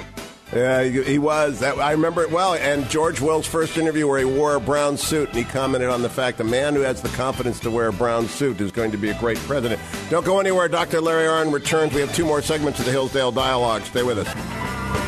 Yeah, 0.54 0.84
he, 0.84 1.18
was. 1.18 1.60
That, 1.60 1.80
I 1.80 1.92
remember 1.92 2.22
it 2.22 2.32
well. 2.32 2.54
And 2.54 2.88
George 2.90 3.20
Will's 3.20 3.48
first 3.48 3.78
interview 3.78 4.08
where 4.08 4.20
he 4.20 4.26
wore 4.26 4.56
a 4.56 4.60
brown 4.60 4.96
suit 4.96 5.30
and 5.30 5.38
he 5.38 5.44
commented 5.44 5.90
on 5.90 6.02
the 6.02 6.10
fact 6.10 6.40
a 6.40 6.44
man 6.44 6.76
who 6.76 6.82
has 6.82 7.02
the 7.02 7.10
confidence 7.10 7.60
to 7.62 7.72
wear 7.72 7.88
a 7.88 7.94
brown 7.94 8.28
suit 8.28 8.62
is 8.62 8.72
going 8.72 8.92
to 8.92 8.98
be 8.98 9.10
a 9.10 9.20
great 9.20 9.38
president. 9.40 9.82
Don't 10.10 10.26
go 10.26 10.40
anywhere. 10.40 10.68
Dr. 10.70 11.02
Larry 11.02 11.26
Arnn 11.28 11.52
returns. 11.52 11.94
We 11.94 12.02
have 12.02 12.16
two 12.16 12.26
more 12.26 12.42
segments 12.42 12.80
of 12.80 12.86
the 12.86 12.92
Hillsdale 12.92 13.32
Dialogue. 13.32 13.82
Stay 13.84 14.04
with 14.04 14.20
us. 14.20 15.05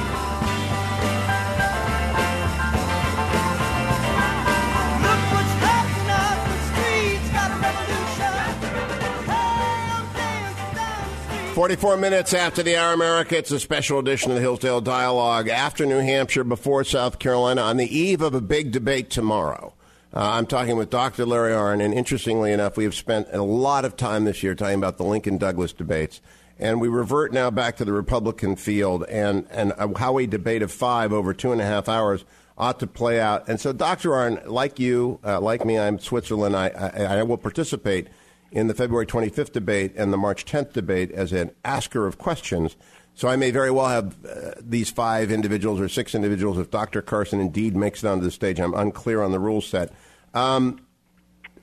44 11.57 11.97
minutes 11.97 12.35
after 12.35 12.61
the 12.61 12.75
hour, 12.75 12.93
America. 12.93 13.35
It's 13.35 13.49
a 13.49 13.59
special 13.59 13.97
edition 13.97 14.29
of 14.29 14.35
the 14.35 14.41
Hillsdale 14.41 14.79
Dialogue 14.79 15.49
after 15.49 15.87
New 15.87 16.01
Hampshire, 16.01 16.43
before 16.43 16.83
South 16.83 17.17
Carolina, 17.17 17.63
on 17.63 17.77
the 17.77 17.97
eve 17.97 18.21
of 18.21 18.35
a 18.35 18.41
big 18.41 18.71
debate 18.71 19.09
tomorrow. 19.09 19.73
Uh, 20.13 20.33
I'm 20.33 20.45
talking 20.45 20.77
with 20.77 20.91
Dr. 20.91 21.25
Larry 21.25 21.53
Arnn, 21.53 21.83
and 21.83 21.95
interestingly 21.95 22.53
enough, 22.53 22.77
we 22.77 22.83
have 22.83 22.93
spent 22.93 23.29
a 23.31 23.41
lot 23.41 23.85
of 23.85 23.97
time 23.97 24.25
this 24.25 24.43
year 24.43 24.53
talking 24.53 24.77
about 24.77 24.97
the 24.97 25.03
Lincoln 25.03 25.39
Douglas 25.39 25.73
debates. 25.73 26.21
And 26.59 26.79
we 26.79 26.89
revert 26.89 27.33
now 27.33 27.49
back 27.49 27.75
to 27.77 27.85
the 27.85 27.91
Republican 27.91 28.55
field 28.55 29.05
and, 29.05 29.47
and 29.49 29.73
uh, 29.79 29.87
how 29.97 30.19
a 30.19 30.27
debate 30.27 30.61
of 30.61 30.71
five 30.71 31.11
over 31.11 31.33
two 31.33 31.53
and 31.53 31.59
a 31.59 31.65
half 31.65 31.89
hours 31.89 32.23
ought 32.55 32.79
to 32.81 32.87
play 32.87 33.19
out. 33.19 33.49
And 33.49 33.59
so, 33.59 33.73
Dr. 33.73 34.11
Arnn, 34.11 34.45
like 34.45 34.77
you, 34.77 35.19
uh, 35.25 35.41
like 35.41 35.65
me, 35.65 35.79
I'm 35.79 35.97
Switzerland. 35.97 36.55
I, 36.55 36.67
I, 36.67 37.17
I 37.17 37.23
will 37.23 37.37
participate 37.37 38.09
in 38.51 38.67
the 38.67 38.73
February 38.73 39.05
25th 39.05 39.51
debate 39.51 39.93
and 39.95 40.11
the 40.11 40.17
March 40.17 40.45
10th 40.45 40.73
debate 40.73 41.11
as 41.11 41.33
an 41.33 41.51
asker 41.65 42.07
of 42.07 42.17
questions. 42.17 42.75
So 43.13 43.27
I 43.27 43.35
may 43.35 43.51
very 43.51 43.71
well 43.71 43.87
have 43.87 44.15
uh, 44.25 44.51
these 44.61 44.89
five 44.89 45.31
individuals 45.31 45.79
or 45.79 45.89
six 45.89 46.13
individuals 46.13 46.57
if 46.57 46.69
Dr. 46.69 47.01
Carson 47.01 47.39
indeed 47.39 47.75
makes 47.75 48.03
it 48.03 48.07
onto 48.07 48.23
the 48.23 48.31
stage. 48.31 48.59
I'm 48.59 48.73
unclear 48.73 49.21
on 49.21 49.31
the 49.31 49.39
rule 49.39 49.61
set. 49.61 49.91
Um, 50.33 50.81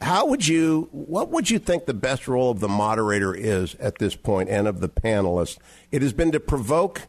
how 0.00 0.26
would 0.26 0.46
you, 0.46 0.88
what 0.90 1.30
would 1.30 1.50
you 1.50 1.58
think 1.58 1.86
the 1.86 1.94
best 1.94 2.28
role 2.28 2.50
of 2.50 2.60
the 2.60 2.68
moderator 2.68 3.34
is 3.34 3.74
at 3.76 3.98
this 3.98 4.16
point 4.16 4.48
and 4.48 4.66
of 4.66 4.80
the 4.80 4.88
panelists? 4.88 5.58
It 5.90 6.02
has 6.02 6.12
been 6.12 6.32
to 6.32 6.40
provoke 6.40 7.02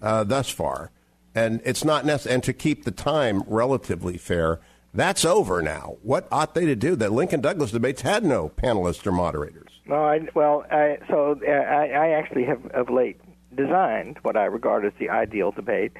uh, 0.00 0.24
thus 0.24 0.48
far, 0.48 0.90
and 1.34 1.60
it's 1.64 1.84
not 1.84 2.04
necessary, 2.04 2.34
and 2.34 2.44
to 2.44 2.52
keep 2.52 2.84
the 2.84 2.90
time 2.90 3.44
relatively 3.46 4.16
fair. 4.16 4.60
That's 4.94 5.24
over 5.24 5.62
now. 5.62 5.96
What 6.02 6.28
ought 6.30 6.54
they 6.54 6.66
to 6.66 6.76
do? 6.76 6.96
That 6.96 7.12
Lincoln 7.12 7.40
Douglas 7.40 7.70
debates 7.70 8.02
had 8.02 8.24
no 8.24 8.50
panelists 8.50 9.06
or 9.06 9.12
moderators. 9.12 9.70
No, 9.86 10.04
I, 10.04 10.20
well, 10.34 10.64
I, 10.70 10.98
so 11.08 11.38
uh, 11.46 11.50
I, 11.50 11.86
I 11.88 12.08
actually 12.10 12.44
have 12.44 12.64
of 12.72 12.90
late 12.90 13.20
designed 13.56 14.18
what 14.22 14.36
I 14.36 14.44
regard 14.44 14.84
as 14.84 14.92
the 14.98 15.08
ideal 15.08 15.50
debate. 15.50 15.92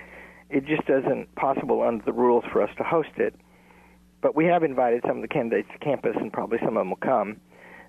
It 0.50 0.66
just 0.66 0.88
isn't 0.88 1.35
possible 1.35 1.83
under 1.83 2.05
the 2.05 2.12
rules 2.12 2.44
for 2.52 2.62
us 2.62 2.70
to 2.76 2.85
host 2.85 3.11
it. 3.16 3.35
But 4.20 4.37
we 4.37 4.44
have 4.46 4.62
invited 4.62 5.02
some 5.07 5.16
of 5.16 5.22
the 5.22 5.28
candidates 5.28 5.68
to 5.72 5.78
campus, 5.78 6.14
and 6.16 6.33
probably 6.33 6.59
some 6.59 6.76
of 6.76 6.83
them 6.83 6.90
will 6.90 6.96
come. 6.96 7.38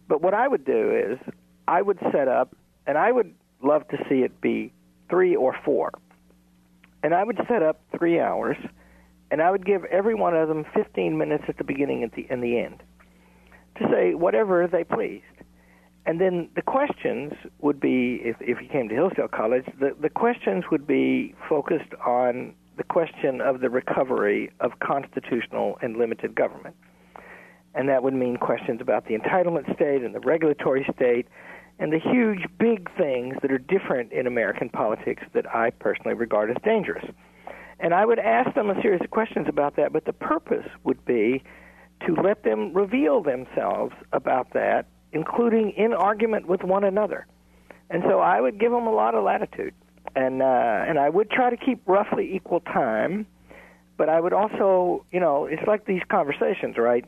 But 0.07 0.21
what 0.21 0.33
I 0.33 0.47
would 0.47 0.65
do 0.65 0.91
is 0.91 1.33
I 1.67 1.81
would 1.81 1.99
set 2.11 2.27
up, 2.27 2.55
and 2.87 2.97
I 2.97 3.11
would 3.11 3.35
love 3.61 3.87
to 3.89 3.97
see 4.09 4.23
it 4.23 4.41
be 4.41 4.71
three 5.09 5.35
or 5.35 5.55
four. 5.63 5.91
And 7.03 7.13
I 7.13 7.23
would 7.23 7.37
set 7.47 7.61
up 7.61 7.81
three 7.95 8.19
hours 8.19 8.57
and 9.33 9.41
I 9.41 9.49
would 9.49 9.65
give 9.65 9.83
every 9.85 10.13
one 10.13 10.35
of 10.35 10.47
them 10.47 10.63
15 10.75 11.17
minutes 11.17 11.45
at 11.47 11.57
the 11.57 11.63
beginning 11.63 12.03
and 12.03 12.11
the, 12.11 12.27
and 12.29 12.43
the 12.43 12.59
end 12.59 12.83
to 13.79 13.87
say 13.91 14.13
whatever 14.13 14.67
they 14.67 14.83
pleased. 14.83 15.23
And 16.05 16.21
then 16.21 16.49
the 16.55 16.61
questions 16.61 17.33
would 17.59 17.79
be, 17.79 18.21
if, 18.23 18.35
if 18.39 18.61
you 18.61 18.67
came 18.71 18.89
to 18.89 18.93
Hillsdale 18.93 19.29
College, 19.29 19.65
the, 19.79 19.95
the 19.99 20.11
questions 20.11 20.65
would 20.69 20.85
be 20.85 21.33
focused 21.49 21.95
on 22.05 22.53
the 22.77 22.83
question 22.83 23.41
of 23.41 23.61
the 23.61 23.71
recovery 23.71 24.51
of 24.59 24.73
constitutional 24.83 25.79
and 25.81 25.97
limited 25.97 26.35
government. 26.35 26.75
And 27.73 27.89
that 27.89 28.03
would 28.03 28.13
mean 28.13 28.37
questions 28.37 28.81
about 28.81 29.07
the 29.07 29.17
entitlement 29.17 29.73
state 29.73 30.03
and 30.03 30.13
the 30.13 30.19
regulatory 30.19 30.85
state 30.95 31.27
and 31.79 31.91
the 31.91 31.97
huge 31.97 32.45
big 32.59 32.87
things 32.95 33.35
that 33.41 33.51
are 33.51 33.57
different 33.57 34.11
in 34.11 34.27
American 34.27 34.69
politics 34.69 35.23
that 35.33 35.47
I 35.55 35.71
personally 35.71 36.13
regard 36.13 36.51
as 36.51 36.57
dangerous. 36.63 37.05
And 37.79 37.93
I 37.93 38.05
would 38.05 38.19
ask 38.19 38.53
them 38.55 38.69
a 38.69 38.81
series 38.81 39.01
of 39.01 39.09
questions 39.09 39.47
about 39.49 39.75
that, 39.77 39.91
but 39.93 40.05
the 40.05 40.13
purpose 40.13 40.65
would 40.83 41.03
be 41.05 41.43
to 42.05 42.13
let 42.21 42.43
them 42.43 42.73
reveal 42.73 43.21
themselves 43.21 43.93
about 44.12 44.53
that, 44.53 44.86
including 45.12 45.71
in 45.71 45.93
argument 45.93 46.47
with 46.47 46.63
one 46.63 46.83
another. 46.83 47.25
And 47.89 48.03
so 48.07 48.19
I 48.19 48.39
would 48.41 48.59
give 48.59 48.71
them 48.71 48.88
a 48.88 48.91
lot 48.93 49.15
of 49.15 49.23
latitude, 49.23 49.73
and 50.15 50.41
uh, 50.41 50.45
and 50.88 50.97
I 50.97 51.09
would 51.09 51.29
try 51.29 51.49
to 51.49 51.57
keep 51.57 51.81
roughly 51.88 52.33
equal 52.36 52.59
time, 52.62 53.25
but 53.97 54.09
I 54.09 54.19
would 54.19 54.33
also, 54.33 55.05
you 55.12 55.19
know, 55.19 55.45
it's 55.45 55.62
like 55.67 55.86
these 55.86 56.01
conversations, 56.09 56.77
right? 56.77 57.05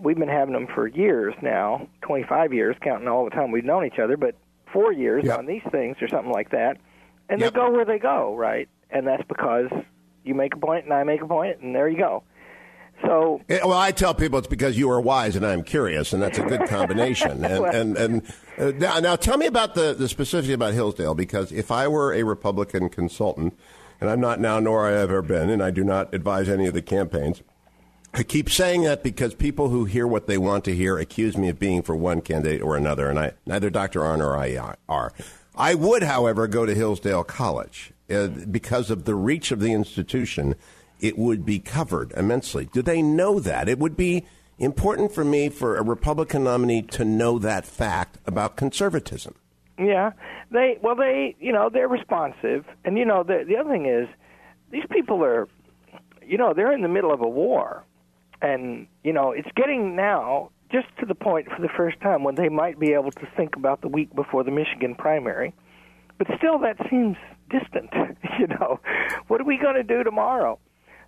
We've 0.00 0.16
been 0.18 0.28
having 0.28 0.54
them 0.54 0.66
for 0.74 0.86
years 0.86 1.34
now, 1.42 1.88
25 2.02 2.52
years, 2.52 2.76
counting 2.82 3.08
all 3.08 3.24
the 3.24 3.30
time 3.30 3.50
we've 3.50 3.64
known 3.64 3.84
each 3.84 3.98
other, 3.98 4.16
but 4.16 4.34
four 4.72 4.92
years 4.92 5.24
Yep. 5.24 5.38
on 5.38 5.46
these 5.46 5.62
things 5.70 5.96
or 6.00 6.08
something 6.08 6.32
like 6.32 6.50
that, 6.50 6.78
and 7.28 7.40
Yep. 7.40 7.52
they 7.52 7.58
go 7.60 7.70
where 7.70 7.84
they 7.84 7.98
go, 7.98 8.34
right? 8.36 8.68
And 8.94 9.06
that's 9.06 9.24
because 9.28 9.70
you 10.24 10.34
make 10.34 10.54
a 10.54 10.58
point 10.58 10.84
and 10.84 10.94
I 10.94 11.04
make 11.04 11.20
a 11.20 11.26
point, 11.26 11.60
and 11.60 11.74
there 11.74 11.88
you 11.88 11.98
go. 11.98 12.22
So 13.02 13.42
Well, 13.48 13.72
I 13.72 13.90
tell 13.90 14.14
people 14.14 14.38
it's 14.38 14.48
because 14.48 14.78
you 14.78 14.88
are 14.90 15.00
wise 15.00 15.34
and 15.34 15.44
I'm 15.44 15.64
curious, 15.64 16.12
and 16.12 16.22
that's 16.22 16.38
a 16.38 16.42
good 16.42 16.68
combination. 16.68 17.44
and 17.44 17.66
and, 17.66 17.96
and 17.96 18.34
uh, 18.56 18.70
now, 18.78 19.00
now, 19.00 19.16
tell 19.16 19.36
me 19.36 19.46
about 19.46 19.74
the, 19.74 19.94
the 19.94 20.08
specifics 20.08 20.52
about 20.54 20.74
Hillsdale, 20.74 21.14
because 21.14 21.50
if 21.50 21.72
I 21.72 21.88
were 21.88 22.14
a 22.14 22.22
Republican 22.22 22.88
consultant, 22.88 23.58
and 24.00 24.08
I'm 24.08 24.20
not 24.20 24.40
now, 24.40 24.60
nor 24.60 24.86
I 24.86 24.92
have 24.92 25.10
ever 25.10 25.22
been, 25.22 25.50
and 25.50 25.62
I 25.62 25.72
do 25.72 25.82
not 25.82 26.14
advise 26.14 26.48
any 26.48 26.66
of 26.66 26.74
the 26.74 26.82
campaigns. 26.82 27.42
I 28.12 28.22
keep 28.22 28.48
saying 28.48 28.82
that 28.82 29.02
because 29.02 29.34
people 29.34 29.70
who 29.70 29.86
hear 29.86 30.06
what 30.06 30.28
they 30.28 30.38
want 30.38 30.64
to 30.66 30.74
hear 30.74 30.98
accuse 30.98 31.36
me 31.36 31.48
of 31.48 31.58
being 31.58 31.82
for 31.82 31.96
one 31.96 32.20
candidate 32.20 32.62
or 32.62 32.76
another, 32.76 33.10
and 33.10 33.18
I, 33.18 33.32
neither 33.44 33.70
Dr. 33.70 34.00
Arnn 34.00 34.20
or 34.20 34.36
I 34.36 34.76
are. 34.88 35.12
I 35.56 35.74
would, 35.74 36.04
however, 36.04 36.46
go 36.46 36.64
to 36.64 36.74
Hillsdale 36.74 37.24
College 37.24 37.92
uh, 38.10 38.28
because 38.28 38.90
of 38.90 39.04
the 39.04 39.14
reach 39.14 39.50
of 39.50 39.60
the 39.60 39.72
institution. 39.72 40.54
It 41.00 41.18
would 41.18 41.44
be 41.44 41.58
covered 41.58 42.12
immensely. 42.12 42.66
Do 42.72 42.80
they 42.80 43.02
know 43.02 43.40
that? 43.40 43.68
It 43.68 43.78
would 43.78 43.96
be 43.96 44.24
important 44.58 45.12
for 45.12 45.24
me, 45.24 45.48
for 45.48 45.76
a 45.76 45.82
Republican 45.82 46.44
nominee, 46.44 46.82
to 46.82 47.04
know 47.04 47.38
that 47.38 47.66
fact 47.66 48.18
about 48.26 48.56
conservatism. 48.56 49.34
Yeah, 49.78 50.12
they 50.50 50.78
well 50.82 50.94
they 50.94 51.34
you 51.40 51.52
know 51.52 51.68
they're 51.68 51.88
responsive, 51.88 52.64
and 52.84 52.96
you 52.96 53.04
know 53.04 53.24
the 53.24 53.44
the 53.46 53.56
other 53.56 53.70
thing 53.70 53.86
is 53.86 54.08
these 54.70 54.84
people 54.90 55.24
are, 55.24 55.48
you 56.24 56.38
know 56.38 56.54
they're 56.54 56.72
in 56.72 56.82
the 56.82 56.88
middle 56.88 57.12
of 57.12 57.20
a 57.20 57.28
war, 57.28 57.84
and 58.40 58.86
you 59.02 59.12
know 59.12 59.32
it's 59.32 59.48
getting 59.56 59.96
now 59.96 60.50
just 60.70 60.86
to 61.00 61.06
the 61.06 61.14
point 61.14 61.48
for 61.48 61.60
the 61.60 61.68
first 61.76 62.00
time 62.00 62.22
when 62.22 62.36
they 62.36 62.48
might 62.48 62.78
be 62.78 62.92
able 62.92 63.10
to 63.10 63.26
think 63.36 63.56
about 63.56 63.80
the 63.80 63.88
week 63.88 64.14
before 64.14 64.44
the 64.44 64.50
Michigan 64.50 64.94
primary, 64.94 65.52
but 66.18 66.28
still 66.38 66.58
that 66.60 66.76
seems 66.88 67.16
distant. 67.50 67.90
You 68.36 68.48
know, 68.48 68.80
what 69.28 69.40
are 69.40 69.44
we 69.44 69.58
going 69.58 69.76
to 69.76 69.84
do 69.84 70.02
tomorrow? 70.02 70.58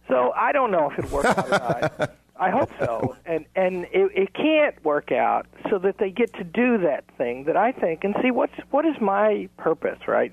So 0.07 0.33
I 0.37 0.53
don't 0.53 0.70
know 0.70 0.90
if 0.90 0.99
it 1.05 1.11
works 1.11 1.27
out 1.27 1.46
or 1.46 1.51
not. 1.51 2.16
I 2.38 2.51
hope 2.51 2.70
so, 2.79 3.16
and 3.25 3.46
and 3.57 3.85
it, 3.92 4.11
it 4.14 4.35
can't 4.35 4.83
work 4.85 5.11
out 5.11 5.46
so 5.70 5.79
that 5.79 5.99
they 5.99 6.11
get 6.11 6.33
to 6.35 6.44
do 6.44 6.79
that 6.79 7.05
thing 7.18 7.44
that 7.44 7.57
I 7.57 7.72
think 7.72 8.05
and 8.05 8.14
see 8.22 8.31
what's 8.31 8.53
what 8.70 8.85
is 8.85 8.94
my 9.01 9.49
purpose, 9.57 9.99
right? 10.07 10.33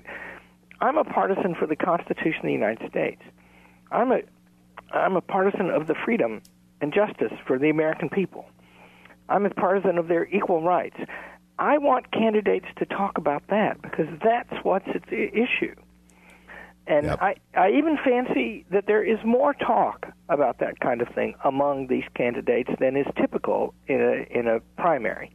I'm 0.80 0.98
a 0.98 1.04
partisan 1.04 1.54
for 1.54 1.66
the 1.66 1.76
Constitution 1.76 2.40
of 2.40 2.46
the 2.46 2.52
United 2.52 2.90
States. 2.90 3.22
I'm 3.90 4.12
a 4.12 4.20
I'm 4.92 5.16
a 5.16 5.22
partisan 5.22 5.70
of 5.70 5.86
the 5.86 5.94
freedom 6.04 6.42
and 6.80 6.92
justice 6.92 7.32
for 7.46 7.58
the 7.58 7.70
American 7.70 8.10
people. 8.10 8.46
I'm 9.28 9.46
a 9.46 9.50
partisan 9.50 9.96
of 9.96 10.08
their 10.08 10.26
equal 10.26 10.62
rights. 10.62 10.96
I 11.58 11.78
want 11.78 12.10
candidates 12.10 12.66
to 12.76 12.84
talk 12.84 13.16
about 13.16 13.44
that 13.48 13.80
because 13.80 14.08
that's 14.22 14.52
what's 14.62 14.88
at 14.94 15.06
the 15.08 15.30
issue. 15.32 15.74
And 16.86 17.06
Yep. 17.06 17.22
I, 17.22 17.36
I 17.54 17.70
even 17.70 17.96
fancy 18.04 18.66
that 18.70 18.86
there 18.86 19.02
is 19.02 19.18
more 19.24 19.54
talk 19.54 20.06
about 20.28 20.58
that 20.58 20.80
kind 20.80 21.00
of 21.00 21.08
thing 21.08 21.34
among 21.44 21.86
these 21.86 22.04
candidates 22.14 22.70
than 22.78 22.96
is 22.96 23.06
typical 23.16 23.74
in 23.86 24.00
a 24.00 24.38
in 24.38 24.46
a 24.46 24.60
primary. 24.76 25.30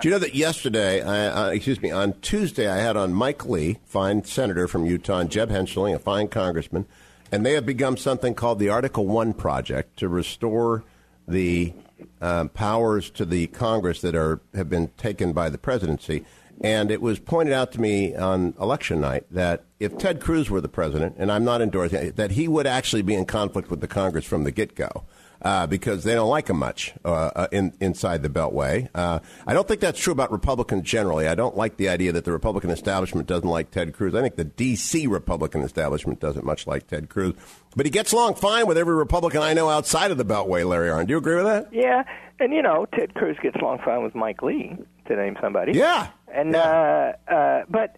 Do 0.00 0.08
you 0.08 0.12
know 0.12 0.18
that 0.18 0.34
yesterday, 0.34 1.00
I, 1.02 1.28
uh, 1.28 1.50
excuse 1.50 1.80
me, 1.80 1.90
on 1.90 2.14
Tuesday, 2.20 2.68
I 2.68 2.76
had 2.76 2.98
on 2.98 3.14
Mike 3.14 3.46
Lee, 3.46 3.78
fine 3.86 4.24
senator 4.24 4.68
from 4.68 4.84
Utah, 4.84 5.20
and 5.20 5.30
Jeb 5.30 5.48
Hensarling, 5.48 5.94
a 5.94 5.98
fine 5.98 6.28
congressman, 6.28 6.84
and 7.32 7.46
they 7.46 7.52
have 7.52 7.64
begun 7.64 7.96
something 7.96 8.34
called 8.34 8.58
the 8.58 8.68
Article 8.68 9.06
One 9.06 9.32
Project 9.32 9.98
to 10.00 10.08
restore 10.08 10.84
the 11.26 11.72
um, 12.20 12.50
powers 12.50 13.08
to 13.10 13.24
the 13.24 13.46
Congress 13.46 14.00
that 14.02 14.14
are 14.14 14.40
have 14.54 14.68
been 14.68 14.88
taken 14.98 15.32
by 15.32 15.48
the 15.48 15.58
presidency. 15.58 16.24
And 16.62 16.90
it 16.90 17.02
was 17.02 17.18
pointed 17.18 17.52
out 17.52 17.72
to 17.72 17.80
me 17.80 18.14
on 18.14 18.54
election 18.60 19.00
night 19.00 19.24
that 19.30 19.64
if 19.78 19.98
Ted 19.98 20.20
Cruz 20.20 20.48
were 20.48 20.60
the 20.60 20.68
president, 20.68 21.16
and 21.18 21.30
I'm 21.30 21.44
not 21.44 21.60
endorsing 21.60 22.12
that 22.12 22.30
he 22.32 22.48
would 22.48 22.66
actually 22.66 23.02
be 23.02 23.14
in 23.14 23.26
conflict 23.26 23.70
with 23.70 23.80
the 23.80 23.88
Congress 23.88 24.24
from 24.24 24.44
the 24.44 24.50
get 24.50 24.74
go. 24.74 25.04
Uh, 25.42 25.66
because 25.66 26.02
they 26.02 26.14
don't 26.14 26.30
like 26.30 26.48
him 26.48 26.58
much 26.58 26.94
uh, 27.04 27.08
uh, 27.36 27.46
in, 27.52 27.72
inside 27.78 28.22
the 28.22 28.28
Beltway. 28.28 28.88
Uh, 28.94 29.18
I 29.46 29.52
don't 29.52 29.68
think 29.68 29.80
that's 29.80 30.00
true 30.00 30.12
about 30.12 30.32
Republicans 30.32 30.82
generally. 30.82 31.28
I 31.28 31.34
don't 31.34 31.56
like 31.56 31.76
the 31.76 31.88
idea 31.90 32.10
that 32.12 32.24
the 32.24 32.32
Republican 32.32 32.70
establishment 32.70 33.26
doesn't 33.28 33.48
like 33.48 33.70
Ted 33.70 33.92
Cruz. 33.92 34.14
I 34.14 34.22
think 34.22 34.36
the 34.36 34.44
D.C. 34.44 35.06
Republican 35.06 35.60
establishment 35.60 36.20
doesn't 36.20 36.44
much 36.44 36.66
like 36.66 36.86
Ted 36.86 37.10
Cruz. 37.10 37.34
But 37.76 37.84
he 37.84 37.90
gets 37.90 38.12
along 38.12 38.36
fine 38.36 38.66
with 38.66 38.78
every 38.78 38.94
Republican 38.94 39.42
I 39.42 39.52
know 39.52 39.68
outside 39.68 40.10
of 40.10 40.16
the 40.16 40.24
Beltway, 40.24 40.66
Larry 40.66 40.88
Arnn. 40.88 41.06
Do 41.06 41.12
you 41.12 41.18
agree 41.18 41.36
with 41.36 41.44
that? 41.44 41.68
Yeah, 41.70 42.04
and 42.40 42.52
you 42.54 42.62
know 42.62 42.86
Ted 42.94 43.12
Cruz 43.14 43.36
gets 43.42 43.56
along 43.56 43.80
fine 43.84 44.02
with 44.02 44.14
Mike 44.14 44.40
Lee, 44.40 44.74
to 45.06 45.16
name 45.16 45.36
somebody. 45.42 45.72
Yeah. 45.72 46.08
and 46.32 46.52
Yeah. 46.52 47.14
uh, 47.28 47.30
uh, 47.32 47.64
but 47.68 47.96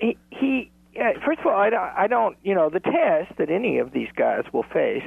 he 0.00 0.16
he 0.30 0.70
yeah, 0.94 1.12
first 1.24 1.40
of 1.40 1.46
all, 1.46 1.52
I 1.52 1.68
I 1.96 2.06
don't 2.06 2.36
you 2.42 2.54
know 2.54 2.70
the 2.70 2.80
test 2.80 3.36
that 3.36 3.50
any 3.50 3.76
of 3.78 3.92
these 3.92 4.08
guys 4.16 4.44
will 4.52 4.64
face. 4.64 5.04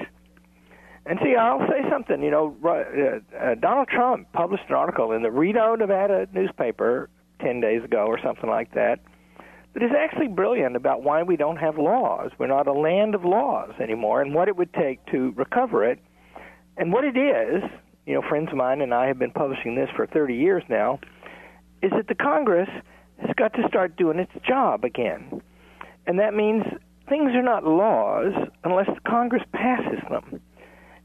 And 1.05 1.19
see, 1.21 1.35
I'll 1.35 1.67
say 1.67 1.87
something. 1.89 2.23
You 2.23 2.31
know, 2.31 2.55
uh, 2.63 3.37
uh, 3.37 3.55
Donald 3.55 3.89
Trump 3.89 4.31
published 4.31 4.63
an 4.69 4.75
article 4.75 5.11
in 5.11 5.21
the 5.21 5.31
Reno, 5.31 5.75
Nevada 5.75 6.27
newspaper 6.33 7.09
ten 7.41 7.59
days 7.59 7.83
ago 7.83 8.05
or 8.05 8.19
something 8.23 8.49
like 8.49 8.73
that, 8.73 8.99
that 9.73 9.83
is 9.83 9.91
actually 9.97 10.27
brilliant 10.27 10.75
about 10.75 11.03
why 11.03 11.23
we 11.23 11.35
don't 11.35 11.57
have 11.57 11.77
laws. 11.77 12.31
We're 12.37 12.47
not 12.47 12.67
a 12.67 12.73
land 12.73 13.15
of 13.15 13.25
laws 13.25 13.71
anymore, 13.81 14.21
and 14.21 14.33
what 14.33 14.47
it 14.47 14.55
would 14.55 14.73
take 14.73 15.05
to 15.07 15.33
recover 15.35 15.83
it. 15.83 15.99
And 16.77 16.93
what 16.93 17.03
it 17.03 17.17
is, 17.17 17.63
you 18.05 18.13
know, 18.13 18.21
friends 18.21 18.49
of 18.51 18.57
mine 18.57 18.81
and 18.81 18.93
I 18.93 19.07
have 19.07 19.19
been 19.19 19.31
publishing 19.31 19.75
this 19.75 19.89
for 19.95 20.07
30 20.07 20.35
years 20.35 20.63
now, 20.69 20.99
is 21.81 21.91
that 21.91 22.07
the 22.07 22.15
Congress 22.15 22.69
has 23.19 23.31
got 23.35 23.53
to 23.53 23.67
start 23.67 23.97
doing 23.97 24.19
its 24.19 24.31
job 24.47 24.83
again. 24.83 25.41
And 26.05 26.19
that 26.19 26.33
means 26.33 26.63
things 27.09 27.31
are 27.33 27.43
not 27.43 27.63
laws 27.65 28.33
unless 28.63 28.87
the 28.87 29.01
Congress 29.09 29.43
passes 29.53 29.99
them. 30.09 30.39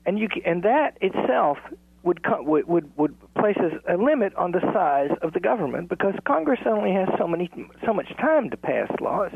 And 0.09 0.18
you 0.18 0.29
and 0.47 0.62
that 0.62 0.97
itself 1.03 1.59
would 2.03 2.25
would 2.40 2.66
would, 2.66 2.97
would 2.97 3.35
place 3.35 3.59
a 3.87 3.99
limit 3.99 4.35
on 4.37 4.53
the 4.53 4.61
size 4.73 5.14
of 5.21 5.35
the 5.35 5.40
government 5.40 5.90
because 5.90 6.14
Congress 6.27 6.61
only 6.64 6.94
has 6.94 7.09
so 7.18 7.29
many 7.29 7.51
so 7.85 7.92
much 7.92 8.09
time 8.16 8.49
to 8.49 8.57
pass 8.57 8.90
laws. 9.03 9.33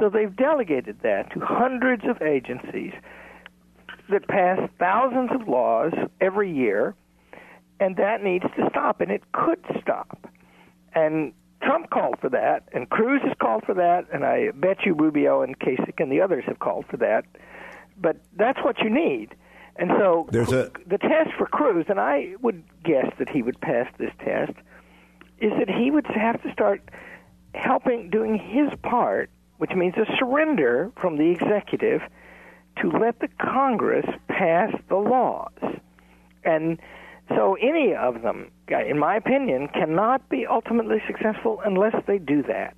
So 0.00 0.08
they've 0.08 0.34
delegated 0.34 1.00
that 1.02 1.30
to 1.34 1.40
hundreds 1.40 2.04
of 2.06 2.22
agencies 2.22 2.94
that 4.08 4.26
pass 4.26 4.58
thousands 4.78 5.32
of 5.32 5.48
laws 5.48 5.92
every 6.18 6.50
year, 6.50 6.94
and 7.78 7.96
that 7.96 8.22
needs 8.22 8.46
to 8.56 8.70
stop, 8.70 9.02
and 9.02 9.10
it 9.10 9.22
could 9.32 9.62
stop. 9.82 10.30
And 10.94 11.34
Trump 11.62 11.90
called 11.90 12.20
for 12.22 12.30
that, 12.30 12.70
and 12.72 12.88
Cruz 12.88 13.20
has 13.22 13.34
called 13.38 13.64
for 13.64 13.74
that, 13.74 14.06
and 14.14 14.24
I 14.24 14.52
bet 14.54 14.86
you 14.86 14.94
Rubio 14.94 15.42
and 15.42 15.58
Kasich 15.58 16.00
and 16.00 16.10
the 16.10 16.22
others 16.22 16.44
have 16.46 16.58
called 16.58 16.86
for 16.86 16.96
that. 16.96 17.26
But 17.98 18.16
that's 18.34 18.64
what 18.64 18.78
you 18.78 18.88
need. 18.88 19.34
And 19.78 19.90
so 19.98 20.26
There's 20.30 20.52
a- 20.52 20.70
the 20.86 20.98
test 20.98 21.30
for 21.36 21.46
Cruz, 21.46 21.86
and 21.88 22.00
I 22.00 22.34
would 22.40 22.62
guess 22.82 23.12
that 23.18 23.28
he 23.28 23.42
would 23.42 23.60
pass 23.60 23.86
this 23.98 24.12
test, 24.24 24.52
is 25.38 25.52
that 25.58 25.68
he 25.68 25.90
would 25.90 26.06
have 26.06 26.42
to 26.42 26.52
start 26.52 26.80
helping 27.54 28.08
doing 28.10 28.36
his 28.38 28.70
part, 28.82 29.30
which 29.58 29.72
means 29.74 29.94
a 29.96 30.06
surrender 30.18 30.90
from 31.00 31.16
the 31.18 31.30
executive 31.30 32.00
to 32.80 32.90
let 32.90 33.20
the 33.20 33.28
Congress 33.40 34.06
pass 34.28 34.72
the 34.88 34.96
laws. 34.96 35.52
And 36.44 36.78
so 37.28 37.56
any 37.60 37.94
of 37.94 38.22
them, 38.22 38.50
in 38.68 38.98
my 38.98 39.16
opinion, 39.16 39.68
cannot 39.68 40.28
be 40.28 40.46
ultimately 40.46 41.02
successful 41.06 41.60
unless 41.64 41.94
they 42.06 42.18
do 42.18 42.42
that. 42.44 42.74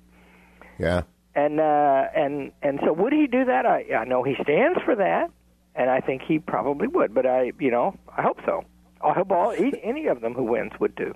Yeah. 0.77 1.01
And 1.35 1.59
uh, 1.59 2.05
and 2.15 2.51
and 2.63 2.79
so 2.83 2.91
would 2.93 3.13
he 3.13 3.27
do 3.27 3.45
that? 3.45 3.65
I, 3.65 3.85
I 3.95 4.05
know 4.05 4.23
he 4.23 4.35
stands 4.41 4.81
for 4.83 4.95
that, 4.95 5.29
and 5.79 5.89
I 5.89 6.01
think 6.01 6.21
he 6.21 6.37
probably 6.37 6.87
would. 6.87 7.13
But 7.15 7.25
I, 7.25 7.53
you 7.59 7.71
know, 7.71 7.95
I 8.15 8.21
hope 8.21 8.39
so. 8.45 8.63
I 9.01 9.13
hope 9.13 9.31
all 9.31 9.55
any 9.81 10.07
of 10.07 10.21
them 10.21 10.33
who 10.33 10.43
wins 10.43 10.73
would 10.79 10.93
do. 10.95 11.13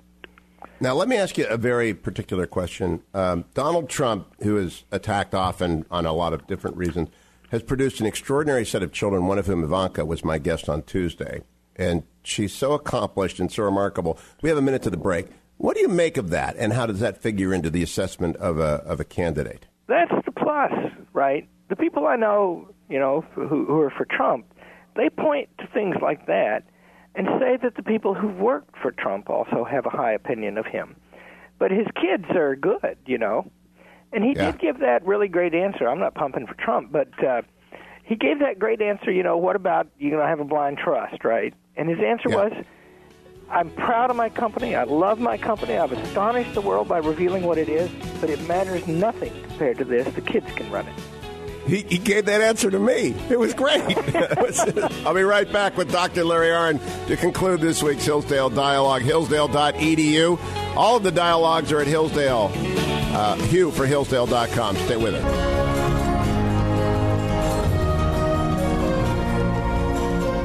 Now, 0.80 0.94
let 0.94 1.06
me 1.06 1.16
ask 1.16 1.36
you 1.36 1.46
a 1.46 1.58
very 1.58 1.92
particular 1.92 2.46
question. 2.46 3.02
Um, 3.12 3.44
Donald 3.54 3.88
Trump, 3.88 4.26
who 4.42 4.56
is 4.56 4.84
attacked 4.90 5.34
often 5.34 5.84
on 5.90 6.06
a 6.06 6.12
lot 6.12 6.32
of 6.32 6.46
different 6.46 6.76
reasons, 6.78 7.10
has 7.50 7.62
produced 7.62 8.00
an 8.00 8.06
extraordinary 8.06 8.64
set 8.64 8.82
of 8.82 8.90
children, 8.90 9.26
one 9.26 9.38
of 9.38 9.46
whom, 9.46 9.62
Ivanka, 9.62 10.04
was 10.04 10.24
my 10.24 10.38
guest 10.38 10.68
on 10.68 10.82
Tuesday. 10.82 11.42
And 11.76 12.02
she's 12.22 12.54
so 12.54 12.72
accomplished 12.72 13.38
and 13.38 13.52
so 13.52 13.62
remarkable. 13.62 14.18
We 14.42 14.48
have 14.48 14.58
a 14.58 14.62
minute 14.62 14.82
to 14.84 14.90
the 14.90 14.96
break. 14.96 15.26
What 15.58 15.76
do 15.76 15.82
you 15.82 15.88
make 15.88 16.16
of 16.16 16.30
that, 16.30 16.56
and 16.58 16.72
how 16.72 16.86
does 16.86 17.00
that 17.00 17.22
figure 17.22 17.54
into 17.54 17.70
the 17.70 17.82
assessment 17.82 18.36
of 18.36 18.58
a, 18.58 18.82
of 18.86 18.98
a 18.98 19.04
candidate? 19.04 19.66
That's 19.86 20.10
the 20.24 20.32
plus, 20.32 20.72
right? 21.12 21.48
The 21.68 21.76
people 21.76 22.06
I 22.06 22.16
know, 22.16 22.68
you 22.88 22.98
know, 22.98 23.24
who, 23.34 23.46
who 23.66 23.80
are 23.80 23.90
for 23.90 24.06
Trump, 24.06 24.46
they 24.96 25.10
point 25.10 25.48
to 25.58 25.66
things 25.68 25.96
like 26.00 26.26
that 26.26 26.64
and 27.14 27.26
say 27.38 27.56
that 27.62 27.76
the 27.76 27.82
people 27.82 28.14
who 28.14 28.28
worked 28.28 28.76
for 28.82 28.90
Trump 28.90 29.30
also 29.30 29.64
have 29.64 29.86
a 29.86 29.90
high 29.90 30.12
opinion 30.12 30.58
of 30.58 30.66
him. 30.66 30.96
But 31.58 31.70
his 31.70 31.86
kids 31.94 32.24
are 32.34 32.56
good, 32.56 32.96
you 33.06 33.18
know. 33.18 33.50
And 34.12 34.24
he 34.24 34.34
Yeah. 34.36 34.50
did 34.50 34.60
give 34.60 34.78
that 34.80 35.04
really 35.06 35.28
great 35.28 35.54
answer. 35.54 35.88
I'm 35.88 36.00
not 36.00 36.14
pumping 36.14 36.46
for 36.46 36.54
Trump, 36.54 36.90
but 36.92 37.08
uh, 37.24 37.42
he 38.04 38.16
gave 38.16 38.40
that 38.40 38.58
great 38.58 38.82
answer, 38.82 39.10
you 39.10 39.22
know, 39.22 39.36
what 39.36 39.56
about 39.56 39.86
going 39.98 40.12
to 40.12 40.26
have 40.26 40.40
a 40.40 40.44
blind 40.44 40.78
trust, 40.78 41.24
right? 41.24 41.54
And 41.76 41.88
his 41.88 41.98
answer 42.00 42.28
Yeah. 42.28 42.36
was, 42.36 42.52
I'm 43.50 43.70
proud 43.70 44.10
of 44.10 44.16
my 44.16 44.28
company. 44.30 44.74
I 44.74 44.84
love 44.84 45.18
my 45.18 45.36
company. 45.36 45.76
I've 45.76 45.92
astonished 45.92 46.54
the 46.54 46.60
world 46.60 46.88
by 46.88 46.98
revealing 46.98 47.44
what 47.44 47.58
it 47.58 47.68
is, 47.68 47.90
but 48.20 48.30
it 48.30 48.40
matters 48.42 48.86
nothing 48.86 49.32
compared 49.42 49.78
to 49.78 49.84
this. 49.84 50.12
The 50.14 50.20
kids 50.20 50.46
can 50.54 50.70
run 50.70 50.86
it. 50.88 50.94
He, 51.66 51.82
he 51.82 51.98
gave 51.98 52.26
that 52.26 52.40
answer 52.40 52.70
to 52.70 52.78
me. 52.78 53.14
It 53.30 53.38
was 53.38 53.54
great. 53.54 53.82
I'll 55.06 55.14
be 55.14 55.22
right 55.22 55.50
back 55.50 55.76
with 55.76 55.90
Dr. 55.90 56.24
Larry 56.24 56.48
Arnn 56.48 57.06
to 57.06 57.16
conclude 57.16 57.60
this 57.60 57.82
week's 57.82 58.04
Hillsdale 58.04 58.50
Dialogue. 58.50 59.02
Hillsdale.edu. 59.02 60.38
All 60.76 60.96
of 60.96 61.02
the 61.02 61.12
dialogues 61.12 61.72
are 61.72 61.80
at 61.80 61.86
Hillsdale. 61.86 62.50
Uh, 62.54 63.36
Hugh 63.46 63.70
for 63.70 63.86
Hillsdale.com. 63.86 64.76
Stay 64.76 64.96
with 64.96 65.14
us. 65.14 65.54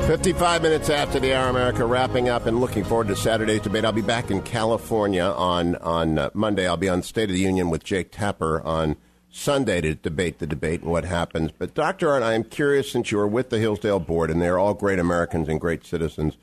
55 0.10 0.63
minutes 0.63 0.89
after 0.89 1.19
the 1.19 1.36
hour, 1.36 1.49
America, 1.49 1.86
wrapping 1.86 2.29
up 2.29 2.47
and 2.47 2.60
looking 2.60 2.84
forward 2.84 3.08
to 3.10 3.15
Saturday's 3.15 3.62
debate. 3.62 3.86
I'll 3.86 3.91
be 3.91 4.01
back 4.01 4.32
in 4.32 4.41
California 4.41 5.21
on, 5.23 5.75
on 5.75 6.17
uh, 6.17 6.29
Monday. 6.34 6.67
I'll 6.67 6.77
be 6.77 6.89
on 6.89 7.03
State 7.03 7.29
of 7.29 7.36
the 7.36 7.41
Union 7.41 7.69
with 7.69 7.84
Jake 7.84 8.12
Tapper 8.12 8.60
on 8.62 8.95
Sunday 9.32 9.82
to 9.82 9.96
debate 9.96 10.39
the 10.39 10.48
debate 10.48 10.82
and 10.82 10.92
what 10.92 11.06
happens. 11.06 11.52
But, 11.58 11.74
Dr. 11.76 12.08
Arnn, 12.08 12.24
I 12.24 12.34
am 12.34 12.44
curious 12.44 12.92
since 12.92 13.12
you 13.12 13.20
are 13.20 13.28
with 13.28 13.50
the 13.50 13.60
Hillsdale 13.60 14.00
Board 14.00 14.32
and 14.32 14.42
they're 14.42 14.60
all 14.60 14.74
great 14.74 15.00
Americans 15.00 15.48
and 15.48 15.60
great 15.60 15.86
citizens, 15.86 16.38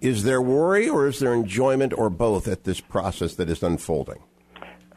is 0.00 0.24
there 0.24 0.42
worry 0.42 0.88
or 0.88 1.06
is 1.06 1.18
there 1.18 1.32
enjoyment 1.32 1.92
or 1.96 2.10
both 2.10 2.46
at 2.46 2.64
this 2.64 2.80
process 2.80 3.34
that 3.36 3.48
is 3.48 3.62
unfolding? 3.62 4.22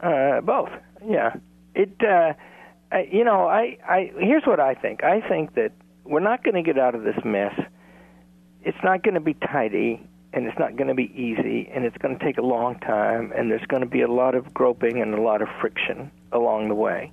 Uh, 0.00 0.40
both. 0.40 0.70
Yeah. 1.06 1.34
It. 1.74 1.94
Uh, 2.02 2.34
I, 2.92 3.08
you 3.10 3.24
know, 3.24 3.46
I, 3.46 3.78
I. 3.86 4.12
Here's 4.18 4.44
what 4.44 4.60
I 4.60 4.74
think. 4.74 5.04
I 5.04 5.20
think 5.20 5.54
that 5.54 5.72
we're 6.04 6.20
not 6.20 6.42
going 6.42 6.56
to 6.56 6.62
get 6.62 6.78
out 6.78 6.94
of 6.94 7.02
this 7.02 7.18
mess. 7.24 7.54
It's 8.62 8.78
not 8.82 9.02
going 9.02 9.14
to 9.14 9.20
be 9.20 9.34
tidy, 9.34 10.06
and 10.32 10.46
it's 10.46 10.58
not 10.58 10.76
going 10.76 10.88
to 10.88 10.94
be 10.94 11.10
easy, 11.14 11.70
and 11.72 11.84
it's 11.84 11.96
going 11.98 12.18
to 12.18 12.24
take 12.24 12.38
a 12.38 12.42
long 12.42 12.78
time, 12.80 13.32
and 13.34 13.50
there's 13.50 13.66
going 13.66 13.82
to 13.82 13.88
be 13.88 14.02
a 14.02 14.10
lot 14.10 14.34
of 14.34 14.52
groping 14.52 15.00
and 15.00 15.14
a 15.14 15.20
lot 15.20 15.40
of 15.40 15.48
friction 15.60 16.10
along 16.32 16.68
the 16.68 16.74
way. 16.74 17.12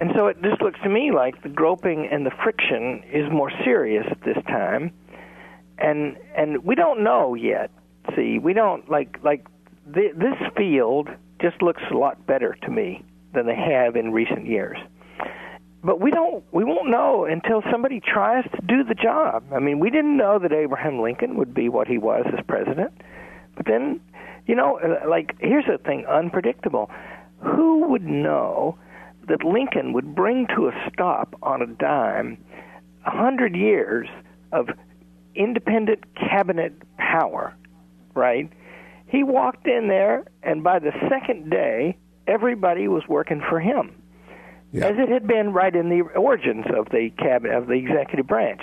And 0.00 0.12
so 0.16 0.28
it 0.28 0.40
just 0.42 0.62
looks 0.62 0.80
to 0.82 0.88
me 0.88 1.12
like 1.12 1.42
the 1.42 1.50
groping 1.50 2.08
and 2.10 2.24
the 2.24 2.30
friction 2.42 3.02
is 3.12 3.30
more 3.30 3.52
serious 3.62 4.06
at 4.10 4.22
this 4.22 4.38
time, 4.46 4.92
and 5.76 6.16
and 6.34 6.64
we 6.64 6.74
don't 6.74 7.04
know 7.04 7.34
yet. 7.34 7.70
See, 8.16 8.38
we 8.38 8.54
don't 8.54 8.90
like 8.90 9.18
like 9.22 9.46
th- 9.92 10.14
this 10.14 10.36
field 10.56 11.10
just 11.40 11.60
looks 11.60 11.82
a 11.90 11.94
lot 11.94 12.26
better 12.26 12.56
to 12.62 12.70
me 12.70 13.04
than 13.34 13.46
they 13.46 13.54
have 13.56 13.94
in 13.94 14.10
recent 14.10 14.46
years. 14.46 14.78
But 15.84 16.00
we 16.00 16.10
don't 16.10 16.42
we 16.50 16.64
won't 16.64 16.88
know 16.88 17.26
until 17.26 17.62
somebody 17.70 18.00
tries 18.00 18.44
to 18.44 18.60
do 18.66 18.84
the 18.84 18.94
job. 18.94 19.44
I 19.54 19.58
mean, 19.58 19.80
we 19.80 19.90
didn't 19.90 20.16
know 20.16 20.38
that 20.38 20.52
Abraham 20.52 21.02
Lincoln 21.02 21.36
would 21.36 21.52
be 21.52 21.68
what 21.68 21.88
he 21.88 21.98
was 21.98 22.24
as 22.26 22.44
president. 22.46 22.92
But 23.54 23.66
then, 23.66 24.00
you 24.46 24.54
know, 24.54 24.78
uh, 24.78 25.06
like 25.06 25.36
here's 25.40 25.66
the 25.66 25.76
thing 25.76 26.06
unpredictable. 26.06 26.90
Who 27.42 27.88
would 27.88 28.04
know 28.04 28.78
that 29.30 29.44
Lincoln 29.44 29.92
would 29.92 30.14
bring 30.14 30.46
to 30.54 30.68
a 30.68 30.90
stop 30.92 31.34
on 31.42 31.62
a 31.62 31.66
dime 31.66 32.36
a 33.06 33.10
hundred 33.10 33.56
years 33.56 34.08
of 34.52 34.68
independent 35.34 36.04
cabinet 36.14 36.74
power, 36.98 37.54
right? 38.14 38.50
He 39.06 39.22
walked 39.22 39.66
in 39.66 39.88
there, 39.88 40.24
and 40.42 40.62
by 40.62 40.78
the 40.78 40.92
second 41.08 41.50
day, 41.50 41.96
everybody 42.26 42.88
was 42.88 43.02
working 43.08 43.40
for 43.48 43.58
him, 43.58 43.94
Yeah. 44.72 44.86
as 44.86 44.98
it 44.98 45.08
had 45.08 45.26
been 45.26 45.52
right 45.52 45.74
in 45.74 45.88
the 45.88 46.02
origins 46.02 46.66
of 46.66 46.88
the 46.90 47.10
cabinet 47.10 47.56
of 47.56 47.66
the 47.66 47.74
executive 47.74 48.26
branch. 48.26 48.62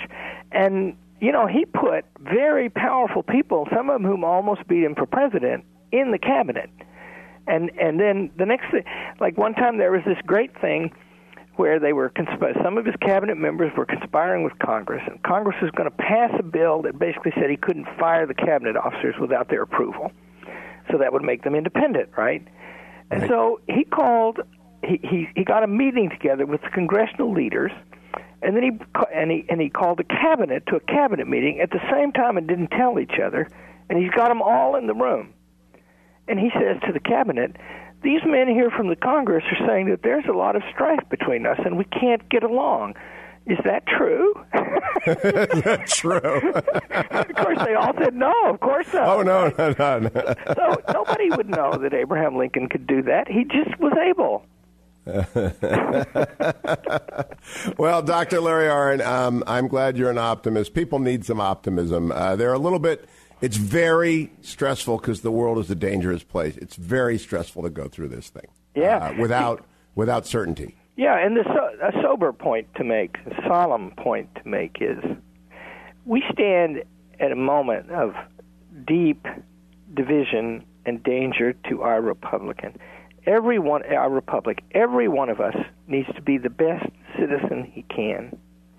And 0.52 0.96
you 1.20 1.32
know, 1.32 1.46
he 1.48 1.64
put 1.64 2.04
very 2.20 2.70
powerful 2.70 3.24
people, 3.24 3.66
some 3.74 3.90
of 3.90 4.02
whom 4.02 4.22
almost 4.22 4.68
beat 4.68 4.84
him 4.84 4.94
for 4.94 5.04
president, 5.04 5.64
in 5.90 6.12
the 6.12 6.18
cabinet. 6.18 6.70
And 7.48 7.70
and 7.80 7.98
then 7.98 8.30
the 8.36 8.44
next 8.46 8.70
thing, 8.70 8.84
like 9.20 9.38
one 9.38 9.54
time 9.54 9.78
there 9.78 9.90
was 9.90 10.02
this 10.06 10.18
great 10.26 10.52
thing 10.60 10.92
where 11.56 11.80
they 11.80 11.92
were 11.92 12.10
consp- 12.10 12.62
some 12.62 12.78
of 12.78 12.84
his 12.84 12.94
cabinet 13.00 13.36
members 13.36 13.72
were 13.76 13.86
conspiring 13.86 14.44
with 14.44 14.56
Congress, 14.60 15.02
and 15.10 15.20
Congress 15.24 15.56
was 15.60 15.70
going 15.72 15.90
to 15.90 15.96
pass 15.96 16.30
a 16.38 16.42
bill 16.42 16.82
that 16.82 16.98
basically 16.98 17.32
said 17.34 17.50
he 17.50 17.56
couldn't 17.56 17.86
fire 17.98 18.26
the 18.26 18.34
cabinet 18.34 18.76
officers 18.76 19.16
without 19.20 19.48
their 19.48 19.62
approval, 19.62 20.12
so 20.90 20.98
that 20.98 21.12
would 21.12 21.22
make 21.24 21.42
them 21.42 21.54
independent, 21.56 22.10
right? 22.16 22.46
And 23.10 23.22
Right. 23.22 23.30
so 23.30 23.60
he 23.66 23.84
called, 23.84 24.38
he, 24.84 25.00
he 25.02 25.28
he 25.34 25.42
got 25.44 25.62
a 25.64 25.66
meeting 25.66 26.10
together 26.10 26.44
with 26.46 26.60
the 26.60 26.68
congressional 26.68 27.32
leaders, 27.32 27.72
and 28.42 28.54
then 28.54 28.62
he 28.62 28.70
and 29.12 29.30
he 29.30 29.46
and 29.48 29.60
he 29.60 29.70
called 29.70 29.98
the 29.98 30.04
cabinet 30.04 30.64
to 30.66 30.76
a 30.76 30.80
cabinet 30.80 31.26
meeting 31.26 31.60
at 31.60 31.70
the 31.70 31.80
same 31.90 32.12
time 32.12 32.36
and 32.36 32.46
didn't 32.46 32.68
tell 32.68 33.00
each 33.00 33.18
other, 33.24 33.48
and 33.88 33.98
he's 33.98 34.10
got 34.12 34.28
them 34.28 34.42
all 34.42 34.76
in 34.76 34.86
the 34.86 34.94
room, 34.94 35.32
and 36.28 36.38
he 36.38 36.50
says 36.54 36.80
to 36.86 36.92
the 36.92 37.00
cabinet, 37.00 37.56
these 38.02 38.20
men 38.24 38.48
here 38.48 38.70
from 38.70 38.88
the 38.88 38.96
Congress 38.96 39.44
are 39.50 39.66
saying 39.66 39.90
that 39.90 40.02
there's 40.02 40.24
a 40.28 40.32
lot 40.32 40.56
of 40.56 40.62
strife 40.72 41.02
between 41.10 41.46
us 41.46 41.58
and 41.64 41.76
we 41.76 41.84
can't 41.84 42.28
get 42.28 42.42
along. 42.42 42.94
Is 43.46 43.58
that 43.64 43.86
true? 43.86 44.34
True. 45.86 46.52
of 46.52 47.34
course, 47.34 47.58
they 47.64 47.74
all 47.74 47.94
said 47.98 48.14
no. 48.14 48.34
Of 48.44 48.60
course 48.60 48.92
not. 48.92 49.08
oh, 49.08 49.22
no, 49.22 49.50
no, 49.56 49.74
no, 49.78 49.98
no. 50.00 50.34
So 50.54 50.82
nobody 50.92 51.30
would 51.30 51.48
know 51.48 51.78
that 51.78 51.94
Abraham 51.94 52.36
Lincoln 52.36 52.68
could 52.68 52.86
do 52.86 53.00
that. 53.04 53.26
He 53.26 53.44
just 53.44 53.80
was 53.80 53.94
able. 53.96 54.44
well, 57.78 58.02
Dr. 58.02 58.42
Larry 58.42 58.68
Arnn, 58.68 59.00
um, 59.00 59.42
I'm 59.46 59.66
glad 59.66 59.96
you're 59.96 60.10
an 60.10 60.18
optimist. 60.18 60.74
People 60.74 60.98
need 60.98 61.24
some 61.24 61.40
optimism. 61.40 62.12
Uh, 62.12 62.36
they're 62.36 62.52
a 62.52 62.58
little 62.58 62.78
bit. 62.78 63.08
It's 63.40 63.56
very 63.56 64.32
stressful 64.42 64.98
because 64.98 65.20
the 65.20 65.30
world 65.30 65.58
is 65.58 65.70
a 65.70 65.74
dangerous 65.74 66.22
place. 66.22 66.56
It's 66.56 66.76
very 66.76 67.18
stressful 67.18 67.62
to 67.62 67.70
go 67.70 67.88
through 67.88 68.08
this 68.08 68.30
thing. 68.30 68.46
Yeah. 68.74 69.08
Uh, 69.08 69.14
without 69.20 69.64
without 69.94 70.26
certainty. 70.26 70.76
Yeah, 70.96 71.16
and 71.24 71.36
the 71.36 71.44
so- 71.44 71.86
a 71.86 72.02
sober 72.02 72.32
point 72.32 72.66
to 72.74 72.84
make, 72.84 73.18
a 73.26 73.42
solemn 73.46 73.92
point 73.92 74.34
to 74.34 74.48
make 74.48 74.78
is 74.80 74.98
we 76.04 76.24
stand 76.32 76.82
at 77.20 77.30
a 77.30 77.36
moment 77.36 77.90
of 77.90 78.14
deep 78.86 79.26
division 79.94 80.64
and 80.86 81.02
danger 81.02 81.52
to 81.68 81.82
our 81.82 82.00
Republican. 82.00 82.76
Every 83.26 83.58
one, 83.58 83.82
our 83.84 84.10
republic, 84.10 84.64
every 84.72 85.06
one 85.06 85.28
of 85.28 85.40
us 85.40 85.54
needs 85.86 86.08
to 86.14 86.22
be 86.22 86.38
the 86.38 86.50
best 86.50 86.86
citizen 87.18 87.64
he 87.72 87.82
can 87.82 88.36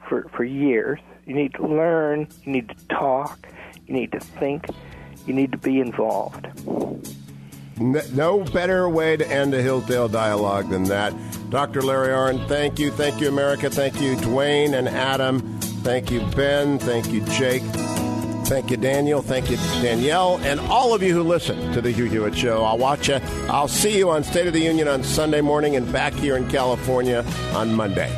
for 0.07 0.27
for 0.35 0.43
years. 0.43 0.99
You 1.25 1.35
need 1.35 1.53
to 1.53 1.67
learn. 1.67 2.27
You 2.43 2.51
need 2.51 2.69
to 2.69 2.87
talk. 2.87 3.47
You 3.89 3.95
need 3.95 4.11
to 4.11 4.19
think. 4.19 4.67
You 5.25 5.33
need 5.33 5.51
to 5.51 5.57
be 5.57 5.79
involved. 5.79 6.47
No 7.79 8.43
better 8.53 8.87
way 8.87 9.17
to 9.17 9.27
end 9.27 9.55
a 9.55 9.63
Hillsdale 9.63 10.09
dialogue 10.09 10.69
than 10.69 10.83
that. 10.83 11.11
Dr. 11.49 11.81
Larry 11.81 12.09
Arnn, 12.09 12.47
thank 12.47 12.77
you. 12.77 12.91
Thank 12.91 13.19
you, 13.19 13.29
America. 13.29 13.67
Thank 13.67 13.99
you, 13.99 14.15
Dwayne 14.17 14.77
and 14.77 14.87
Adam. 14.87 15.59
Thank 15.81 16.11
you, 16.11 16.21
Ben. 16.35 16.77
Thank 16.77 17.11
you, 17.11 17.21
Jake. 17.21 17.63
Thank 18.45 18.69
you, 18.69 18.77
Daniel. 18.77 19.23
Thank 19.23 19.49
you, 19.49 19.57
Danielle. 19.81 20.39
And 20.43 20.59
all 20.59 20.93
of 20.93 21.01
you 21.01 21.15
who 21.15 21.23
listen 21.23 21.71
to 21.73 21.81
The 21.81 21.89
Hugh 21.89 22.05
Hewitt 22.05 22.37
Show. 22.37 22.63
I'll 22.63 22.77
watch 22.77 23.09
you. 23.09 23.19
I'll 23.47 23.67
see 23.67 23.97
you 23.97 24.11
on 24.11 24.23
State 24.23 24.45
of 24.45 24.53
the 24.53 24.61
Union 24.61 24.87
on 24.87 25.03
Sunday 25.03 25.41
morning 25.41 25.75
and 25.77 25.91
back 25.91 26.13
here 26.13 26.37
in 26.37 26.47
California 26.47 27.25
on 27.55 27.73
Monday. 27.73 28.11